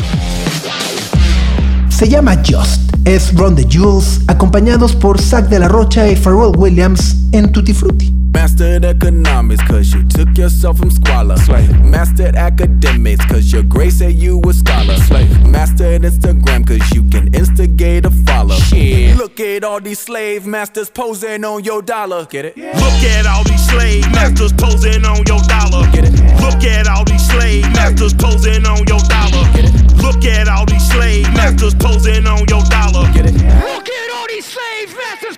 Se 1.97 2.07
llama 2.07 2.37
Just, 2.45 2.93
es 3.07 3.35
Ron 3.35 3.57
the 3.57 3.65
Jewels, 3.65 4.21
acompañados 4.27 4.95
por 4.95 5.19
Zack 5.19 5.49
de 5.49 5.59
la 5.59 5.67
Rocha 5.67 6.07
y 6.07 6.15
Pharrell 6.15 6.53
Williams 6.55 7.17
en 7.33 7.51
Tutti 7.51 7.73
Frutti. 7.73 8.13
Mastered 8.35 8.85
economics, 8.85 9.63
cause 9.67 9.95
you 9.95 10.03
took 10.07 10.37
yourself 10.37 10.77
from 10.77 10.91
squalor. 10.91 11.39
Slave. 11.39 11.73
Mastered 11.83 12.37
academics, 12.37 13.25
cause 13.25 13.51
your 13.51 13.63
grade 13.63 13.95
said 13.95 14.13
you 14.13 14.39
a 14.47 14.53
scholar. 14.53 14.95
Slave. 15.07 15.49
Mastered 15.49 16.03
Instagram, 16.03 16.67
cause 16.67 16.87
you 16.95 17.03
can 17.09 17.33
instigate 17.35 18.05
a 18.05 18.11
follow. 18.11 18.57
Shit. 18.57 19.17
Look 19.17 19.41
at 19.41 19.65
all 19.65 19.81
these 19.81 19.99
slave 19.99 20.45
masters 20.45 20.91
posing 20.91 21.47
on 21.47 21.65
your 21.65 21.81
dollar. 21.81 22.27
Get 22.27 22.45
it? 22.45 22.59
Look 22.59 23.03
at 23.09 23.25
all 23.25 23.43
these 23.45 23.67
slave 23.67 24.05
masters 24.13 24.53
posing 24.53 25.07
on 25.07 25.25
your 25.27 25.41
dollar. 25.49 25.91
Get 25.93 26.05
it? 26.05 26.13
Look 26.43 26.63
at 26.63 26.89
all 26.89 27.07
these 27.07 27.27
slave 27.27 27.65
masters 27.73 28.13
posing 28.13 28.67
on 28.67 28.85
your 28.87 29.01
dollar. 29.09 29.51
Get 29.55 29.65
it? 29.65 29.76
Look 30.07 30.25
at 30.25 30.47
all 30.47 30.65
these 30.67 30.89
slave 30.89 31.27
masters 31.35 31.75
posing 31.75 32.29
on 32.29 32.47
your 32.49 32.63
dollar. 32.71 33.11
Get 33.13 33.27
it? 33.27 33.35
Look 33.35 33.89
at 33.89 34.11
all 34.15 34.27
these 34.29 34.47
slave 34.47 34.97
masters. 34.97 35.37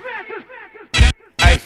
Ay, 1.40 1.58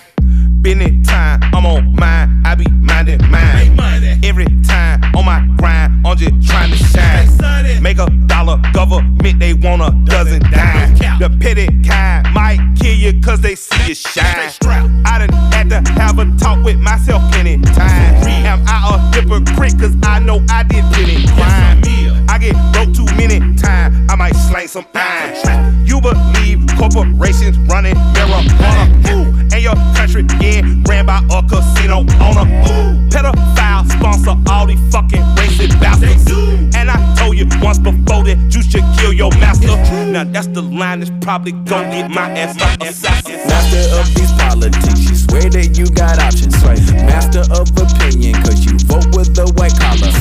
been 0.61 0.81
it 0.81 1.05
time, 1.05 1.41
I'm 1.53 1.67
on 1.67 1.97
mine, 1.97 2.43
I 2.47 2.55
be 2.55 2.71
minding 2.71 3.29
mine. 3.29 3.77
Every 4.23 4.47
time 4.63 5.03
on 5.17 5.25
my 5.25 5.45
grind, 5.59 6.07
I'm 6.07 6.17
just 6.17 6.49
trying 6.49 6.71
to 6.71 6.77
shine. 6.77 7.83
Make 7.83 7.99
a 7.99 8.09
dollar, 8.29 8.63
government, 8.73 9.41
they 9.41 9.55
want 9.55 9.83
a 9.83 9.91
dozen 10.05 10.41
dime. 10.51 10.95
The 11.19 11.29
petty 11.41 11.67
kind 11.83 12.33
might 12.33 12.61
kill 12.81 12.95
you 12.95 13.21
cause 13.21 13.41
they 13.41 13.57
see 13.57 13.89
you 13.89 13.95
shine. 13.97 14.53
I 15.05 15.27
done 15.27 15.33
had 15.53 15.69
to 15.71 15.93
have 15.95 16.21
a 16.21 16.25
talk 16.39 16.65
with 16.65 16.79
myself 16.79 17.21
plenty 17.33 17.59
times. 17.59 18.27
Am 18.27 18.63
I 18.67 18.95
a 18.95 18.99
hypocrite 19.15 19.81
cause 19.81 19.97
I 20.05 20.21
know 20.21 20.41
I 20.49 20.63
did 20.63 20.85
plenty 20.93 21.17
crime? 21.17 21.22
I 21.22 21.22
get 22.43 22.57
broke 22.73 22.93
too 22.93 23.07
many 23.17 23.39
times, 23.57 23.95
I 24.11 24.17
might 24.17 24.35
slang 24.35 24.67
some 24.67 24.85
pine. 24.93 25.87
You 25.87 26.01
believe 26.01 26.67
corporations 26.77 27.57
running 27.71 27.95
marijuana? 27.95 28.91
Ooh, 29.11 29.31
and 29.55 29.63
your 29.63 29.77
country 29.95 30.25
getting 30.25 30.83
ran 30.83 31.07
by 31.07 31.23
a 31.31 31.43
casino 31.47 31.99
owner. 32.21 32.47
Ooh, 32.67 32.99
pedophile 33.09 33.87
sponsor 33.91 34.35
all 34.51 34.67
these 34.67 34.81
fucking 34.91 35.23
racist 35.39 35.79
bastards. 35.81 36.31
And 36.75 36.91
I 36.91 37.15
told 37.17 37.37
you 37.37 37.47
once 37.63 37.79
before 37.79 38.25
that 38.25 38.39
you 38.51 38.63
should 38.63 38.85
kill 38.99 39.13
your 39.13 39.31
master. 39.39 39.77
Now 40.11 40.25
that's 40.25 40.49
the 40.49 40.63
line 40.63 41.01
that's 41.01 41.13
probably 41.21 41.53
gonna 41.53 41.91
get 41.91 42.11
my 42.11 42.31
ass 42.33 42.61
up. 42.61 42.81
Master 43.47 43.83
of 44.01 44.15
these 44.15 44.33
politics, 44.33 45.09
you 45.09 45.15
swear 45.15 45.49
that 45.51 45.79
you 45.79 45.87
got 45.87 46.19
options. 46.19 46.57
Right? 46.65 46.83
Master 47.07 47.45
of 47.55 47.71
opinion, 47.79 48.35
cause 48.43 48.65
you 48.65 48.72
the 49.35 49.49
white 49.57 49.73
collar. 49.81 50.13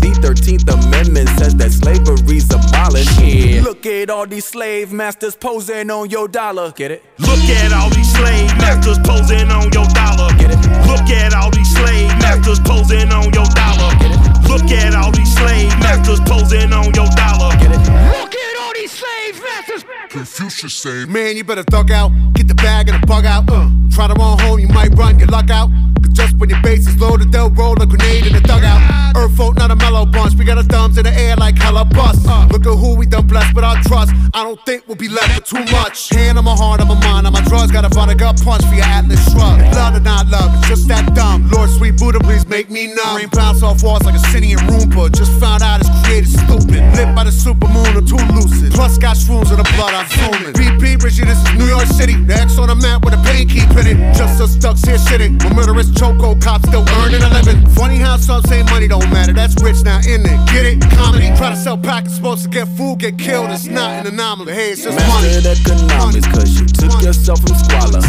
The 0.00 0.12
13th 0.24 0.64
Amendment 0.72 1.28
says 1.38 1.54
that 1.56 1.72
slavery's 1.72 2.48
abolished. 2.48 3.20
Yeah. 3.20 3.62
Look 3.62 3.86
at 3.86 4.10
all 4.10 4.26
these 4.26 4.44
slave 4.44 4.92
masters 4.92 5.36
posing 5.36 5.90
on 5.90 6.10
your 6.10 6.28
dollar. 6.28 6.72
Get 6.72 6.90
it? 6.90 7.04
Look 7.18 7.44
at 7.44 7.72
all 7.72 7.90
these 7.90 8.10
slave 8.12 8.48
masters 8.56 8.98
posing 9.04 9.50
on 9.50 9.72
your 9.72 9.86
dollar. 9.92 10.32
Get 10.40 10.50
it? 10.50 10.60
Look 10.88 11.08
at 11.12 11.34
all 11.34 11.50
these 11.50 11.70
slave 11.76 12.08
masters 12.24 12.60
posing 12.60 13.12
on 13.12 13.32
your 13.32 13.48
dollar. 13.52 13.92
Get 14.00 14.12
it? 14.16 14.20
Look 14.48 14.70
at 14.72 14.94
all 14.94 15.12
these 15.12 15.32
slave 15.36 15.72
masters 15.80 16.20
posing 16.20 16.72
on 16.72 16.88
your 16.94 17.08
dollar. 17.12 17.52
Get 17.60 17.72
it? 17.72 17.82
Look 18.16 18.34
at 18.34 18.54
all 18.60 18.72
these 18.72 18.92
slave 18.92 19.42
masters. 19.42 19.84
Confucius 20.08 20.74
say, 20.74 21.04
Man, 21.04 21.36
you 21.36 21.44
better 21.44 21.64
thug 21.64 21.90
out, 21.90 22.10
get 22.32 22.48
the 22.48 22.54
bag 22.54 22.88
and 22.88 23.02
the 23.02 23.06
bug 23.06 23.26
out. 23.26 23.44
Uh, 23.50 23.68
try 23.90 24.06
to 24.06 24.14
run 24.14 24.38
home, 24.40 24.58
you 24.58 24.68
might 24.68 24.94
run 24.94 25.18
your 25.18 25.28
luck 25.28 25.50
out. 25.50 25.68
Cause 26.00 26.12
just 26.12 26.23
when 26.38 26.50
your 26.50 26.60
base 26.62 26.86
is 26.86 26.98
loaded, 27.00 27.32
they'll 27.32 27.50
roll 27.50 27.80
a 27.80 27.86
grenade 27.86 28.26
in 28.26 28.32
the 28.32 28.40
dugout. 28.40 28.80
Earth 29.16 29.36
folk, 29.36 29.56
not 29.56 29.70
a 29.70 29.76
mellow 29.76 30.04
bunch. 30.04 30.34
We 30.34 30.44
got 30.44 30.58
our 30.58 30.64
thumbs 30.64 30.98
in 30.98 31.04
the 31.04 31.14
air 31.14 31.36
like 31.36 31.56
hella 31.56 31.84
bust. 31.84 32.26
Look 32.50 32.66
at 32.66 32.78
who 32.78 32.96
we 32.96 33.06
done 33.06 33.26
blessed 33.26 33.54
with 33.54 33.64
our 33.64 33.80
trust. 33.84 34.12
I 34.34 34.42
don't 34.42 34.58
think 34.66 34.86
we'll 34.88 34.96
be 34.96 35.08
left 35.08 35.34
with 35.34 35.44
too 35.44 35.72
much. 35.72 36.08
Hand 36.10 36.38
on 36.38 36.44
my 36.44 36.56
heart, 36.56 36.80
on 36.80 36.88
my 36.88 36.98
mind, 37.00 37.26
on 37.26 37.32
my 37.32 37.42
drugs. 37.42 37.70
Got 37.70 37.84
a 37.84 37.88
vodka 37.88 38.34
punch 38.42 38.64
for 38.66 38.74
your 38.74 38.84
Atlas 38.84 39.22
shrug. 39.30 39.60
Love 39.74 39.94
or 39.94 40.00
not 40.00 40.26
love, 40.28 40.50
it's 40.58 40.68
just 40.68 40.88
that 40.88 41.14
dumb. 41.14 41.48
Lord, 41.50 41.70
sweet 41.70 41.96
Buddha, 41.96 42.18
please 42.20 42.46
make 42.46 42.70
me 42.70 42.92
numb. 42.94 43.16
Rain 43.16 43.28
bounce 43.30 43.62
off 43.62 43.82
walls 43.82 44.02
like 44.02 44.14
a 44.14 44.24
Sinian 44.28 44.58
Roomba. 44.66 45.14
Just 45.14 45.32
found 45.38 45.62
out 45.62 45.80
it's 45.80 45.90
created 46.02 46.30
stupid. 46.30 46.82
Lit 46.98 47.14
by 47.14 47.24
the 47.24 47.30
supermoon 47.30 47.94
or 47.94 48.02
too 48.02 48.20
lucid. 48.34 48.72
Plus 48.72 48.98
got 48.98 49.16
shrooms 49.16 49.50
in 49.50 49.58
the 49.58 49.68
blood, 49.76 49.94
I'm 49.94 50.08
zooming. 50.10 50.54
BP, 50.54 51.02
Richie, 51.02 51.24
this 51.24 51.38
is 51.38 51.54
New 51.54 51.66
York 51.66 51.86
City. 51.86 52.14
The 52.14 52.34
X 52.34 52.58
on 52.58 52.68
the 52.68 52.74
map 52.74 53.04
with 53.04 53.14
a 53.14 53.22
pain 53.22 53.48
keep 53.48 53.70
in 53.78 53.86
it. 53.86 53.98
Just 54.16 54.40
us 54.40 54.56
ducks 54.56 54.82
here 54.82 54.98
shitting. 54.98 55.42
When 55.44 55.54
murderous 55.54 55.90
choco 56.24 56.40
cops 56.40 56.68
still 56.68 56.84
earning 57.00 57.22
a 57.22 57.28
living. 57.28 57.66
Funny 57.70 57.98
how 57.98 58.16
some 58.16 58.42
say 58.44 58.62
money 58.64 58.88
don't 58.88 59.08
matter. 59.10 59.32
That's 59.32 59.60
rich 59.62 59.82
now, 59.84 59.98
in 59.98 60.22
it? 60.24 60.38
Get 60.52 60.64
it? 60.66 60.80
Comedy. 60.96 61.28
Try 61.36 61.50
to 61.50 61.56
sell 61.56 61.76
packets, 61.76 62.16
supposed 62.16 62.44
to 62.44 62.48
get 62.48 62.68
food, 62.68 63.00
get 63.00 63.18
killed. 63.18 63.50
It's 63.50 63.66
not 63.66 63.90
an 63.90 64.06
anomaly. 64.06 64.52
Hey, 64.52 64.72
it's 64.72 64.82
just 64.82 64.96
money. 65.08 65.28
Mastered 65.28 65.46
economics, 65.46 66.26
cause 66.28 66.60
you 66.60 66.66
took 66.66 67.02
yourself 67.02 67.40
from 67.40 67.56
squalor. 67.56 68.00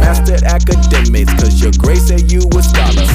Mastered 0.00 0.42
academics, 0.42 1.32
cause 1.34 1.60
your 1.60 1.72
grade 1.78 1.98
said 1.98 2.30
you 2.32 2.40
a 2.56 2.62
scholar. 2.62 3.06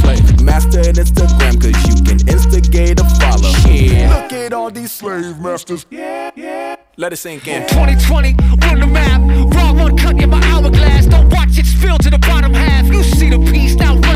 Mastered 0.44 0.96
Instagram, 0.96 1.62
cause 1.62 1.78
you 1.88 1.96
can 2.04 2.20
instigate 2.28 3.00
a 3.00 3.06
follow. 3.20 3.50
Look 3.50 4.34
at 4.34 4.54
all 4.54 4.70
these 4.70 4.92
slave 4.92 5.40
masters. 5.40 5.86
Yeah, 5.90 6.32
yeah. 6.36 6.76
Let 6.96 7.12
it 7.12 7.18
sink 7.18 7.48
in. 7.48 7.68
2020, 7.70 8.36
run 8.62 8.80
the 8.80 8.86
map. 8.86 9.22
Raw 9.56 9.74
one 9.74 9.98
cut 9.98 10.22
in 10.22 10.30
my 10.30 10.40
hourglass. 10.46 11.08
Don't 11.08 11.28
watch 11.34 11.58
it 11.58 11.66
spill 11.66 11.98
to 11.98 12.10
the 12.12 12.20
bottom 12.20 12.54
half. 12.54 12.86
You 12.86 13.02
see 13.02 13.32
the 13.32 13.40
piece 13.52 13.74
now 13.76 13.96
running 13.96 14.04
fast 14.04 14.13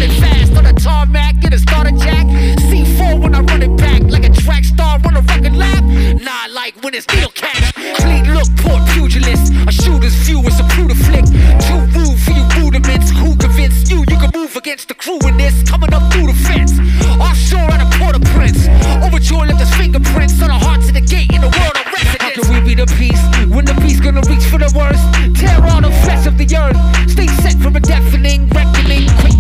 on 0.58 0.64
the 0.64 0.74
tarmac. 0.74 1.40
Get 1.40 1.54
a 1.54 1.60
starter 1.60 1.92
jack. 1.92 2.26
C4 2.68 3.22
when 3.22 3.36
I 3.36 3.42
run 3.42 3.62
it 3.62 3.76
back 3.78 4.02
like 4.10 4.26
a 4.26 4.34
track 4.34 4.64
star 4.66 5.00
on 5.06 5.16
a 5.16 5.22
record 5.22 5.56
lap. 5.56 5.84
Nah, 5.84 6.48
like 6.54 6.74
when 6.84 6.94
it's 6.96 7.06
steel 7.06 7.30
catch. 7.30 7.74
Clean 8.02 8.26
look, 8.34 8.50
poor 8.58 8.80
pugilist. 8.94 9.54
A 9.68 9.72
shooter's 9.72 10.16
view 10.26 10.42
is 10.42 10.60
a 10.60 10.66
brutal 10.74 10.98
flick. 10.98 11.26
Too 11.68 11.82
rude 11.96 12.20
for 12.20 12.32
you 12.32 12.46
rudiments. 12.58 13.12
Who 13.12 13.36
convinced 13.38 13.92
you 13.92 14.00
you 14.00 14.18
can 14.18 14.32
move 14.34 14.56
against 14.56 14.88
the 14.88 14.96
crew 14.96 15.20
in 15.28 15.38
this? 15.38 15.56
Coming 15.70 15.94
up 15.94 16.12
through 16.12 16.28
the 16.28 16.38
fence. 16.48 16.74
Offshore 17.22 17.70
at 17.72 17.82
a 17.86 17.90
Port-au-Prince. 17.98 18.68
Overjoyed 19.06 19.48
left 19.50 19.60
his 19.60 19.74
fingerprints 19.76 20.42
on 20.42 20.50
the 20.50 20.60
hearts 20.66 20.88
of 20.88 20.94
the 20.94 21.02
gate 21.02 21.32
in 21.32 21.42
the 21.42 21.52
world 21.60 21.76
of 21.78 21.86
residence. 21.94 22.36
How 22.36 22.44
can 22.44 22.54
we 22.54 22.60
be 22.70 22.76
the 22.76 22.88
peace 22.98 23.22
when 23.54 23.66
the 23.66 23.76
beast 23.82 24.04
gonna 24.04 24.22
reach 24.30 24.46
for 24.52 24.58
the 24.58 24.72
worst? 24.76 25.04
Tear 25.40 25.62
all 25.70 25.82
the 25.82 25.94
flesh 26.04 26.26
of 26.26 26.38
the 26.38 26.48
earth. 26.58 26.78
Stay 27.10 27.28
set 27.44 27.56
from 27.62 27.76
a 27.76 27.80
deafening 27.80 28.50
reckoning, 28.50 29.08
quick 29.22 29.37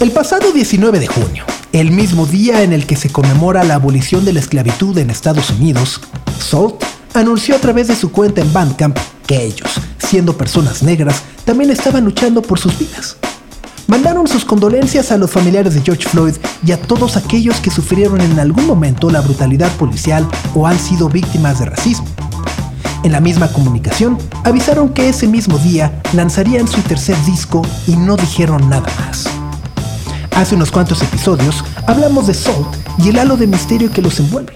El 0.00 0.12
pasado 0.12 0.52
19 0.52 1.00
de 1.00 1.06
junio, 1.08 1.44
el 1.72 1.90
mismo 1.90 2.26
día 2.26 2.62
en 2.62 2.72
el 2.72 2.86
que 2.86 2.96
se 2.96 3.10
conmemora 3.10 3.64
la 3.64 3.74
abolición 3.74 4.24
de 4.24 4.32
la 4.32 4.40
esclavitud 4.40 4.96
en 4.98 5.10
Estados 5.10 5.50
Unidos, 5.50 6.00
Salt 6.38 6.84
anunció 7.14 7.56
a 7.56 7.58
través 7.58 7.88
de 7.88 7.96
su 7.96 8.12
cuenta 8.12 8.40
en 8.40 8.52
Bandcamp 8.52 8.96
que 9.26 9.44
ellos, 9.44 9.70
siendo 9.98 10.36
personas 10.36 10.82
negras, 10.82 11.22
también 11.44 11.70
estaban 11.70 12.04
luchando 12.04 12.42
por 12.42 12.60
sus 12.60 12.78
vidas. 12.78 13.16
Mandaron 13.88 14.28
sus 14.28 14.44
condolencias 14.44 15.10
a 15.12 15.16
los 15.16 15.30
familiares 15.30 15.72
de 15.72 15.80
George 15.80 16.06
Floyd 16.06 16.34
y 16.62 16.72
a 16.72 16.80
todos 16.80 17.16
aquellos 17.16 17.56
que 17.56 17.70
sufrieron 17.70 18.20
en 18.20 18.38
algún 18.38 18.66
momento 18.66 19.08
la 19.08 19.22
brutalidad 19.22 19.72
policial 19.78 20.28
o 20.54 20.66
han 20.66 20.78
sido 20.78 21.08
víctimas 21.08 21.58
de 21.58 21.64
racismo. 21.64 22.06
En 23.02 23.12
la 23.12 23.20
misma 23.20 23.48
comunicación, 23.48 24.18
avisaron 24.44 24.90
que 24.90 25.08
ese 25.08 25.26
mismo 25.26 25.56
día 25.56 26.02
lanzarían 26.12 26.68
su 26.68 26.82
tercer 26.82 27.16
disco 27.24 27.62
y 27.86 27.96
no 27.96 28.18
dijeron 28.18 28.68
nada 28.68 28.92
más. 29.00 29.24
Hace 30.36 30.54
unos 30.54 30.70
cuantos 30.70 31.00
episodios 31.00 31.64
hablamos 31.86 32.26
de 32.26 32.34
Salt 32.34 32.68
y 32.98 33.08
el 33.08 33.18
halo 33.18 33.38
de 33.38 33.46
misterio 33.46 33.90
que 33.90 34.02
los 34.02 34.20
envuelve. 34.20 34.52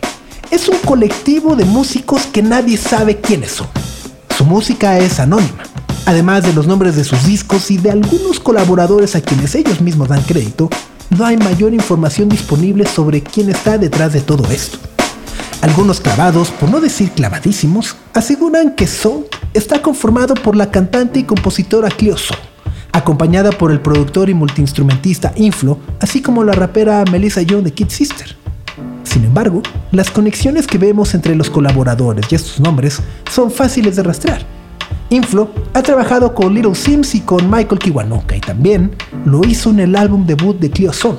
Es 0.50 0.68
un 0.68 0.76
colectivo 0.84 1.56
de 1.56 1.64
músicos 1.64 2.26
que 2.26 2.42
nadie 2.42 2.76
sabe 2.76 3.22
quiénes 3.22 3.52
son. 3.52 3.68
Su 4.36 4.44
música 4.44 4.98
es 4.98 5.18
anónima, 5.20 5.62
además 6.06 6.42
de 6.44 6.52
los 6.52 6.66
nombres 6.66 6.96
de 6.96 7.04
sus 7.04 7.24
discos 7.24 7.70
y 7.70 7.78
de 7.78 7.90
algunos 7.90 8.40
colaboradores 8.40 9.14
a 9.16 9.20
quienes 9.20 9.54
ellos 9.54 9.80
mismos 9.80 10.08
dan 10.08 10.22
crédito, 10.22 10.68
no 11.10 11.24
hay 11.24 11.36
mayor 11.36 11.74
información 11.74 12.28
disponible 12.28 12.86
sobre 12.86 13.22
quién 13.22 13.50
está 13.50 13.78
detrás 13.78 14.12
de 14.12 14.20
todo 14.20 14.50
esto. 14.50 14.78
Algunos 15.60 16.00
clavados, 16.00 16.50
por 16.50 16.70
no 16.70 16.80
decir 16.80 17.10
clavadísimos, 17.12 17.96
aseguran 18.14 18.74
que 18.74 18.86
Soul 18.86 19.26
está 19.54 19.80
conformado 19.80 20.34
por 20.34 20.56
la 20.56 20.70
cantante 20.70 21.20
y 21.20 21.24
compositora 21.24 21.88
Cleo 21.88 22.16
Soul, 22.16 22.38
acompañada 22.90 23.52
por 23.52 23.70
el 23.70 23.80
productor 23.80 24.28
y 24.28 24.34
multiinstrumentista 24.34 25.32
Inflo, 25.36 25.78
así 26.00 26.20
como 26.20 26.42
la 26.42 26.52
rapera 26.52 27.04
Melissa 27.10 27.42
Young 27.42 27.62
de 27.62 27.72
Kid 27.72 27.90
Sister. 27.90 28.36
Sin 29.04 29.24
embargo, 29.24 29.62
las 29.92 30.10
conexiones 30.10 30.66
que 30.66 30.78
vemos 30.78 31.14
entre 31.14 31.36
los 31.36 31.50
colaboradores 31.50 32.26
y 32.30 32.34
estos 32.34 32.58
nombres 32.58 33.00
son 33.30 33.50
fáciles 33.50 33.96
de 33.96 34.02
rastrear. 34.02 34.51
Inflo 35.12 35.50
ha 35.74 35.82
trabajado 35.82 36.34
con 36.34 36.54
Little 36.54 36.74
Sims 36.74 37.14
y 37.14 37.20
con 37.20 37.50
Michael 37.50 37.78
Kiwanuka 37.78 38.34
y 38.34 38.40
también 38.40 38.92
lo 39.26 39.46
hizo 39.46 39.68
en 39.68 39.80
el 39.80 39.94
álbum 39.94 40.24
debut 40.24 40.58
de 40.58 40.70
Cleo 40.70 40.92
Soul. 40.92 41.18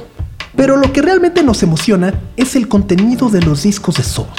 Pero 0.56 0.78
lo 0.78 0.92
que 0.92 1.04
realmente 1.04 1.44
nos 1.44 1.62
emociona 1.62 2.12
es 2.36 2.56
el 2.56 2.68
contenido 2.68 3.30
de 3.30 3.42
los 3.42 3.62
discos 3.62 3.98
de 3.98 4.04
Salt. 4.04 4.30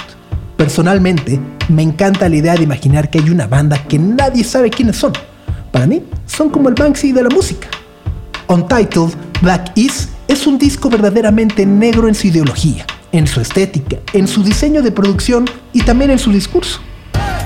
Personalmente, 0.57 1.41
me 1.69 1.83
encanta 1.83 2.29
la 2.29 2.35
idea 2.37 2.55
de 2.57 2.65
imaginar 2.65 3.11
que 3.11 3.21
hay 3.21 3.31
una 3.31 3.47
banda 3.47 3.79
que 3.87 3.97
nadie 3.97 4.43
sabe 4.43 4.71
quiénes 4.71 4.97
son. 4.97 5.13
Para 5.71 5.87
mí, 5.87 6.03
son 6.27 6.51
como 6.51 6.69
el 6.69 6.75
Banksy 6.75 7.13
de 7.13 7.23
la 7.23 7.31
música. 7.31 7.69
Untitled 8.49 9.15
Black 9.41 9.71
Is 9.77 10.09
es 10.27 10.49
un 10.49 10.59
disco 10.59 10.91
verdaderamente 10.91 11.65
negro 11.65 12.09
en 12.09 12.17
su 12.17 12.27
ideología, 12.27 12.87
en 13.13 13.29
su 13.29 13.41
estética, 13.41 13.99
en 14.13 14.27
su 14.27 14.43
diseño 14.43 14.83
de 14.83 14.91
producción 14.91 15.45
y 15.73 15.83
también 15.83 16.11
en 16.11 16.19
su 16.19 16.33
discurso. 16.33 16.81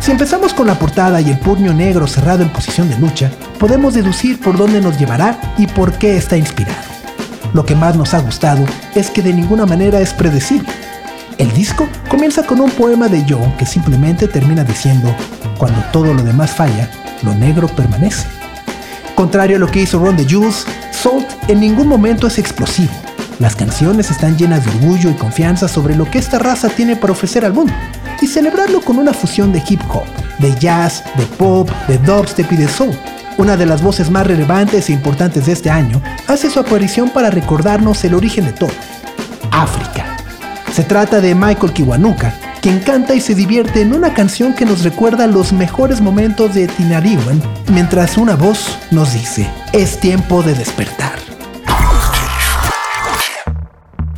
Si 0.00 0.12
empezamos 0.12 0.54
con 0.54 0.66
la 0.66 0.78
portada 0.78 1.20
y 1.20 1.30
el 1.30 1.38
puño 1.38 1.74
negro 1.74 2.06
cerrado 2.06 2.42
en 2.42 2.50
posición 2.50 2.88
de 2.88 2.98
lucha, 2.98 3.30
podemos 3.58 3.94
deducir 3.94 4.40
por 4.40 4.56
dónde 4.56 4.80
nos 4.80 4.98
llevará 4.98 5.38
y 5.58 5.66
por 5.66 5.92
qué 5.92 6.16
está 6.16 6.36
inspirado. 6.36 6.78
Lo 7.52 7.64
que 7.66 7.74
más 7.74 7.96
nos 7.96 8.14
ha 8.14 8.20
gustado 8.20 8.64
es 8.94 9.10
que 9.10 9.22
de 9.22 9.34
ninguna 9.34 9.66
manera 9.66 10.00
es 10.00 10.14
predecible. 10.14 10.68
El 11.36 11.52
disco 11.52 11.88
comienza 12.08 12.42
con 12.44 12.60
un 12.60 12.70
poema 12.70 13.08
de 13.08 13.24
Joe 13.28 13.54
que 13.58 13.66
simplemente 13.66 14.28
termina 14.28 14.64
diciendo, 14.64 15.14
cuando 15.58 15.80
todo 15.92 16.14
lo 16.14 16.22
demás 16.22 16.50
falla, 16.50 16.90
lo 17.22 17.34
negro 17.34 17.68
permanece. 17.68 18.26
Contrario 19.14 19.56
a 19.56 19.60
lo 19.60 19.70
que 19.70 19.82
hizo 19.82 19.98
Ron 19.98 20.16
the 20.16 20.26
Jules, 20.28 20.64
Salt 20.90 21.26
en 21.48 21.60
ningún 21.60 21.88
momento 21.88 22.26
es 22.26 22.38
explosivo. 22.38 22.92
Las 23.38 23.54
canciones 23.54 24.10
están 24.10 24.36
llenas 24.36 24.64
de 24.64 24.70
orgullo 24.70 25.10
y 25.10 25.14
confianza 25.14 25.68
sobre 25.68 25.94
lo 25.94 26.10
que 26.10 26.18
esta 26.18 26.38
raza 26.38 26.68
tiene 26.68 26.96
para 26.96 27.12
ofrecer 27.12 27.44
al 27.44 27.52
mundo, 27.52 27.72
y 28.20 28.26
celebrarlo 28.26 28.80
con 28.80 28.98
una 28.98 29.12
fusión 29.12 29.52
de 29.52 29.62
hip 29.68 29.80
hop, 29.90 30.06
de 30.38 30.54
jazz, 30.58 31.04
de 31.16 31.24
pop, 31.24 31.70
de 31.86 31.98
dubstep 31.98 32.50
y 32.52 32.56
de 32.56 32.68
soul. 32.68 32.96
Una 33.36 33.56
de 33.56 33.66
las 33.66 33.82
voces 33.82 34.10
más 34.10 34.26
relevantes 34.26 34.88
e 34.88 34.92
importantes 34.92 35.46
de 35.46 35.52
este 35.52 35.70
año 35.70 36.02
hace 36.26 36.50
su 36.50 36.58
aparición 36.58 37.10
para 37.10 37.30
recordarnos 37.30 38.02
el 38.04 38.14
origen 38.14 38.44
de 38.46 38.52
todo, 38.52 38.72
África. 39.50 40.16
Se 40.72 40.82
trata 40.82 41.20
de 41.20 41.34
Michael 41.34 41.72
Kiwanuka, 41.72 42.34
quien 42.60 42.80
canta 42.80 43.14
y 43.14 43.20
se 43.20 43.34
divierte 43.34 43.82
en 43.82 43.94
una 43.94 44.14
canción 44.14 44.54
que 44.54 44.64
nos 44.64 44.82
recuerda 44.82 45.26
los 45.26 45.52
mejores 45.52 46.00
momentos 46.00 46.54
de 46.54 46.66
Tinariwen, 46.66 47.40
mientras 47.72 48.16
una 48.16 48.34
voz 48.34 48.78
nos 48.90 49.12
dice, 49.12 49.48
es 49.72 49.98
tiempo 50.00 50.42
de 50.42 50.54
despertar. 50.54 51.17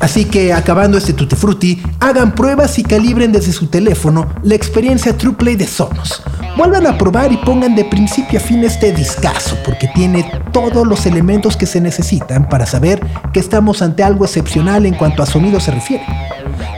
Así 0.00 0.24
que 0.24 0.52
acabando 0.52 0.96
este 0.96 1.12
Tutti 1.12 1.36
Frutti, 1.36 1.82
hagan 2.00 2.34
pruebas 2.34 2.78
y 2.78 2.82
calibren 2.82 3.32
desde 3.32 3.52
su 3.52 3.66
teléfono 3.66 4.26
la 4.42 4.54
experiencia 4.54 5.16
TruePlay 5.16 5.56
de 5.56 5.66
Sonos. 5.66 6.22
Vuelvan 6.56 6.86
a 6.86 6.96
probar 6.96 7.30
y 7.32 7.36
pongan 7.36 7.74
de 7.74 7.84
principio 7.84 8.38
a 8.38 8.42
fin 8.42 8.64
este 8.64 8.92
discazo, 8.92 9.56
porque 9.64 9.88
tiene 9.94 10.24
todos 10.52 10.86
los 10.86 11.04
elementos 11.04 11.56
que 11.56 11.66
se 11.66 11.80
necesitan 11.80 12.48
para 12.48 12.64
saber 12.66 13.00
que 13.32 13.40
estamos 13.40 13.82
ante 13.82 14.02
algo 14.02 14.24
excepcional 14.24 14.86
en 14.86 14.94
cuanto 14.94 15.22
a 15.22 15.26
sonido 15.26 15.60
se 15.60 15.70
refiere. 15.70 16.04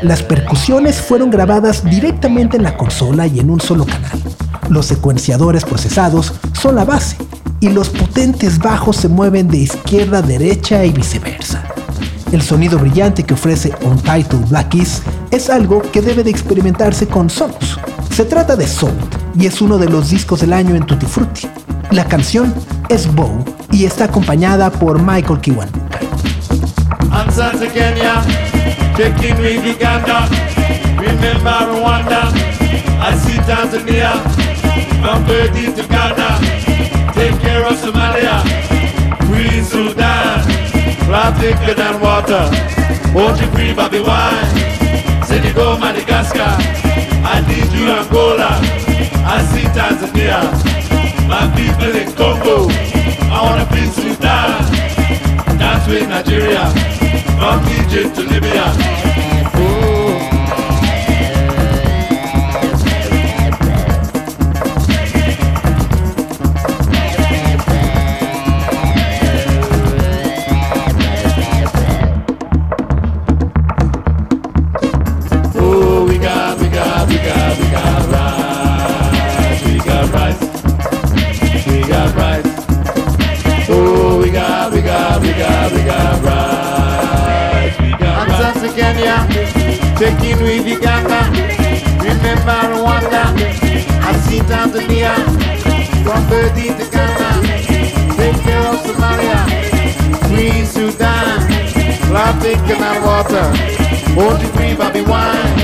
Las 0.03 0.23
percusiones 0.23 1.01
fueron 1.01 1.31
grabadas 1.31 1.85
directamente 1.85 2.57
en 2.57 2.65
la 2.65 2.77
consola 2.77 3.29
y 3.29 3.39
en 3.39 3.51
un 3.51 3.61
solo 3.61 3.87
canal. 3.87 4.21
Los 4.69 4.87
secuenciadores 4.87 5.65
procesados 5.65 6.33
son 6.61 6.75
la 6.75 6.85
base 6.85 7.17
y 7.61 7.69
los 7.69 7.89
potentes 7.89 8.59
bajos 8.59 8.97
se 8.97 9.09
mueven 9.09 9.47
de 9.47 9.59
izquierda 9.59 10.19
a 10.19 10.23
derecha 10.23 10.85
y 10.85 10.91
viceversa. 10.91 11.65
El 12.33 12.41
sonido 12.41 12.79
brillante 12.79 13.25
que 13.25 13.35
ofrece 13.35 13.75
Untitled 13.83 14.49
Black 14.49 14.71
Keys 14.71 15.03
es 15.31 15.51
algo 15.51 15.83
que 15.83 16.01
debe 16.01 16.25
de 16.25 16.31
experimentarse 16.31 17.07
con 17.07 17.29
Sonos. 17.29 17.79
Se 18.11 18.25
trata 18.25 18.57
de 18.57 18.67
Soul 18.67 18.95
y 19.39 19.47
es 19.47 19.61
uno 19.61 19.77
de 19.77 19.87
los 19.89 20.09
discos 20.09 20.41
del 20.41 20.55
año 20.55 20.75
en 20.75 20.87
Tutti 20.87 21.05
Frutti. 21.05 21.47
La 21.91 22.07
canción 22.07 22.55
es 22.89 23.07
Bow 23.15 23.45
y 23.71 23.85
está 23.85 24.05
acompañada 24.05 24.71
por 24.71 24.99
Michael 24.99 25.41
Kiwanuka. 25.41 26.01
Take 37.15 37.39
care 37.41 37.65
of 37.65 37.79
Somalia, 37.79 38.43
thicker 41.43 41.75
than 41.75 42.01
water. 42.01 42.45
Won't 43.13 43.41
you 43.41 43.49
free 43.51 43.75
Bobby 43.75 43.99
Wine? 43.99 44.47
Senegal, 45.27 45.77
Madagascar, 45.77 46.55
I 47.35 47.37
need 47.49 47.69
you 47.77 47.91
Angola, 47.91 48.51
I 49.27 49.39
see 49.51 49.67
Tanzania, 49.75 50.39
my 51.27 51.45
people 51.59 51.95
in 52.01 52.09
Congo, 52.15 52.69
I 53.35 53.39
wanna 53.43 53.67
be 53.75 53.83
Sudan, 53.91 54.63
dance 55.59 55.87
with 55.89 56.09
Nigeria, 56.09 56.65
from 57.39 57.59
Egypt 57.79 58.15
to 58.17 58.23
Libya. 58.23 59.12
Taking 90.03 90.43
with 90.43 90.67
Uganda. 90.67 91.21
Remember 92.03 92.59
Rwanda, 92.75 93.23
I 94.03 94.13
see 94.25 94.41
Tanzania, 94.51 95.15
from 96.03 96.23
Berlin 96.29 96.75
to 96.79 96.87
Ghana. 96.91 97.31
Take 98.19 98.39
care 98.43 98.67
of 98.67 98.83
Somalia, 98.83 99.41
Queen 100.27 100.67
Sudan, 100.67 101.39
thicker 102.41 102.79
than 102.83 103.03
water. 103.07 103.47
You 104.43 104.49
free 104.55 104.75
Bobby 104.75 105.03
Wine? 105.03 105.57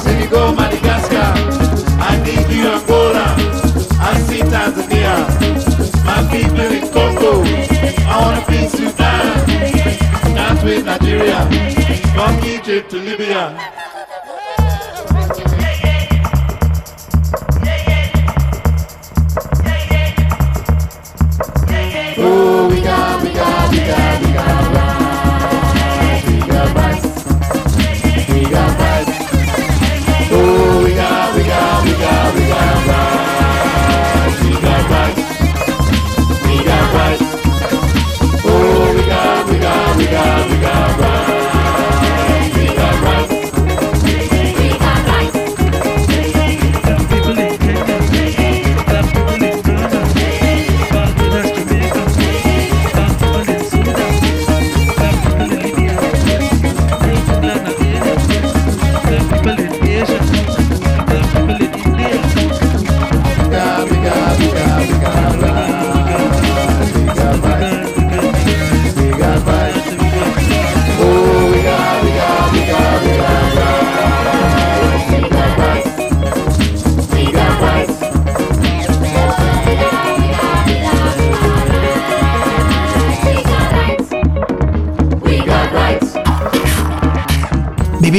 Senegal, 0.00 0.54
Madagascar, 0.54 1.32
I 2.00 2.16
need 2.24 2.48
you 2.56 2.68
Angola. 2.76 3.26
I 4.00 4.18
see 4.26 4.40
Tanzania. 4.52 5.16
My 6.06 6.22
people 6.30 6.72
in 6.78 6.88
Congo. 6.94 7.42
I 8.08 8.14
wanna 8.22 8.42
be 8.48 8.68
Sudan. 8.68 9.75
With 10.66 10.84
Nigeria. 10.84 11.46
From 12.12 12.44
Egypt 12.44 12.90
to 12.90 12.96
Libya. 12.96 13.85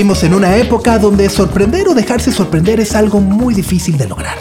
Vivimos 0.07 0.23
en 0.23 0.35
una 0.35 0.55
época 0.55 0.99
donde 0.99 1.29
sorprender 1.29 1.85
o 1.89 1.93
dejarse 1.93 2.31
sorprender 2.31 2.79
es 2.79 2.95
algo 2.95 3.19
muy 3.19 3.53
difícil 3.53 3.97
de 3.97 4.07
lograr. 4.07 4.37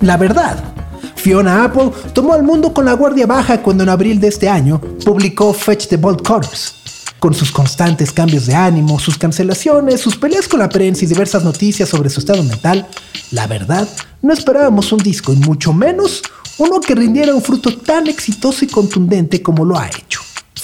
La 0.00 0.16
verdad, 0.16 0.74
Fiona 1.14 1.62
Apple 1.62 1.92
tomó 2.12 2.32
al 2.32 2.42
mundo 2.42 2.74
con 2.74 2.84
la 2.84 2.94
guardia 2.94 3.24
baja 3.24 3.62
cuando 3.62 3.84
en 3.84 3.90
abril 3.90 4.18
de 4.18 4.26
este 4.26 4.48
año 4.48 4.80
publicó 5.04 5.54
Fetch 5.54 5.86
the 5.86 5.98
Bolt 5.98 6.26
Colors. 6.26 6.74
Con 7.20 7.32
sus 7.32 7.52
constantes 7.52 8.10
cambios 8.10 8.46
de 8.46 8.56
ánimo, 8.56 8.98
sus 8.98 9.16
cancelaciones, 9.16 10.00
sus 10.00 10.16
peleas 10.16 10.48
con 10.48 10.58
la 10.58 10.68
prensa 10.68 11.04
y 11.04 11.06
diversas 11.06 11.44
noticias 11.44 11.88
sobre 11.88 12.10
su 12.10 12.18
estado 12.18 12.42
mental, 12.42 12.84
la 13.30 13.46
verdad, 13.46 13.86
no 14.20 14.32
esperábamos 14.32 14.90
un 14.90 14.98
disco 14.98 15.32
y 15.32 15.36
mucho 15.36 15.72
menos 15.72 16.24
uno 16.58 16.80
que 16.80 16.96
rindiera 16.96 17.32
un 17.32 17.40
fruto 17.40 17.76
tan 17.76 18.08
exitoso 18.08 18.64
y 18.64 18.68
contundente 18.68 19.40
como 19.40 19.64
lo 19.64 19.78
ha 19.78 19.86
hecho. 19.86 20.03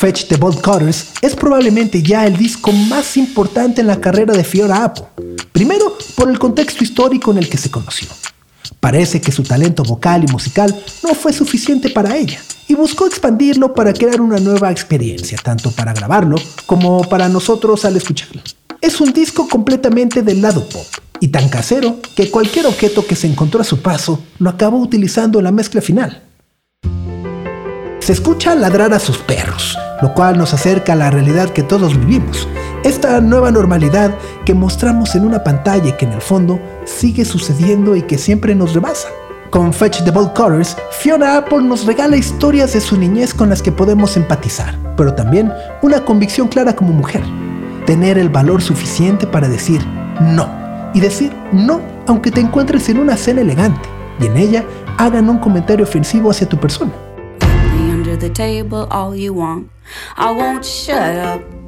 Fetch 0.01 0.29
the 0.29 0.39
Bolt 0.39 0.63
Cutters 0.63 1.11
es 1.21 1.37
probablemente 1.37 2.03
ya 2.03 2.27
el 2.27 2.35
disco 2.35 2.73
más 2.73 3.19
importante 3.19 3.83
en 3.83 3.87
la 3.87 4.01
carrera 4.01 4.33
de 4.33 4.45
Fiona 4.45 4.83
Apple. 4.83 5.05
Primero, 5.53 5.99
por 6.15 6.31
el 6.31 6.39
contexto 6.39 6.83
histórico 6.83 7.33
en 7.33 7.37
el 7.37 7.51
que 7.51 7.59
se 7.59 7.71
conoció. 7.71 8.09
Parece 8.81 9.21
que 9.21 9.31
su 9.31 9.43
talento 9.43 9.83
vocal 9.83 10.25
y 10.27 10.33
musical 10.33 10.75
no 11.03 11.15
fue 11.15 11.35
suficiente 11.35 11.91
para 11.91 12.17
ella 12.17 12.41
y 12.67 12.73
buscó 12.73 13.07
expandirlo 13.07 13.75
para 13.75 13.93
crear 13.93 14.23
una 14.23 14.39
nueva 14.39 14.71
experiencia, 14.71 15.37
tanto 15.37 15.71
para 15.71 15.93
grabarlo 15.93 16.37
como 16.65 17.03
para 17.03 17.29
nosotros 17.29 17.85
al 17.85 17.99
escucharlo. 17.99 18.41
Es 18.81 19.03
un 19.03 19.13
disco 19.13 19.49
completamente 19.49 20.23
del 20.23 20.41
lado 20.41 20.67
pop 20.67 20.87
y 21.21 21.29
tan 21.29 21.51
casero 21.51 21.99
que 22.17 22.31
cualquier 22.31 22.65
objeto 22.65 23.07
que 23.07 23.17
se 23.17 23.27
encontró 23.27 23.61
a 23.61 23.65
su 23.65 23.83
paso 23.83 24.19
lo 24.39 24.49
acabó 24.49 24.79
utilizando 24.79 25.41
en 25.41 25.45
la 25.45 25.53
mezcla 25.53 25.83
final. 25.83 26.23
Se 28.01 28.13
escucha 28.13 28.55
ladrar 28.55 28.95
a 28.95 28.99
sus 28.99 29.19
perros, 29.19 29.79
lo 30.01 30.15
cual 30.15 30.39
nos 30.39 30.55
acerca 30.55 30.95
a 30.95 30.97
la 30.97 31.11
realidad 31.11 31.51
que 31.51 31.63
todos 31.63 31.99
vivimos. 31.99 32.49
Esta 32.83 33.21
nueva 33.21 33.51
normalidad 33.51 34.17
que 34.47 34.55
mostramos 34.55 35.15
en 35.15 35.27
una 35.27 35.45
pantalla 35.45 35.97
que 35.99 36.07
en 36.07 36.13
el 36.15 36.23
fondo 36.23 36.59
sigue 36.87 37.27
sucediendo 37.27 37.95
y 37.95 38.03
que 38.03 38.17
siempre 38.17 38.55
nos 38.55 38.73
rebasa. 38.73 39.09
Con 39.51 39.75
Fetch 39.75 40.03
the 40.05 40.11
Bolt 40.11 40.33
Colors, 40.33 40.77
Fiona 40.93 41.37
Apple 41.37 41.61
nos 41.61 41.85
regala 41.85 42.17
historias 42.17 42.73
de 42.73 42.81
su 42.81 42.97
niñez 42.97 43.35
con 43.35 43.51
las 43.51 43.61
que 43.61 43.71
podemos 43.71 44.17
empatizar, 44.17 44.75
pero 44.97 45.13
también 45.13 45.53
una 45.83 46.03
convicción 46.03 46.49
clara 46.49 46.75
como 46.75 46.93
mujer. 46.93 47.23
Tener 47.85 48.17
el 48.17 48.31
valor 48.31 48.63
suficiente 48.63 49.27
para 49.27 49.49
decir 49.49 49.85
no. 50.21 50.49
Y 50.95 51.01
decir 51.01 51.33
no 51.53 51.83
aunque 52.07 52.31
te 52.31 52.41
encuentres 52.41 52.89
en 52.89 52.99
una 52.99 53.17
cena 53.17 53.43
elegante 53.43 53.89
y 54.21 54.27
en 54.27 54.37
ella 54.37 54.65
hagan 54.99 55.29
un 55.29 55.39
comentario 55.39 55.85
ofensivo 55.85 56.31
hacia 56.31 56.49
tu 56.49 56.57
persona. 56.59 56.93
The 58.21 58.31
table 58.31 58.87
all 58.91 59.17
you 59.17 59.33
want. 59.33 59.69
I 60.17 60.31
won't 60.33 60.65
shut 60.65 61.17
up. 61.25 61.61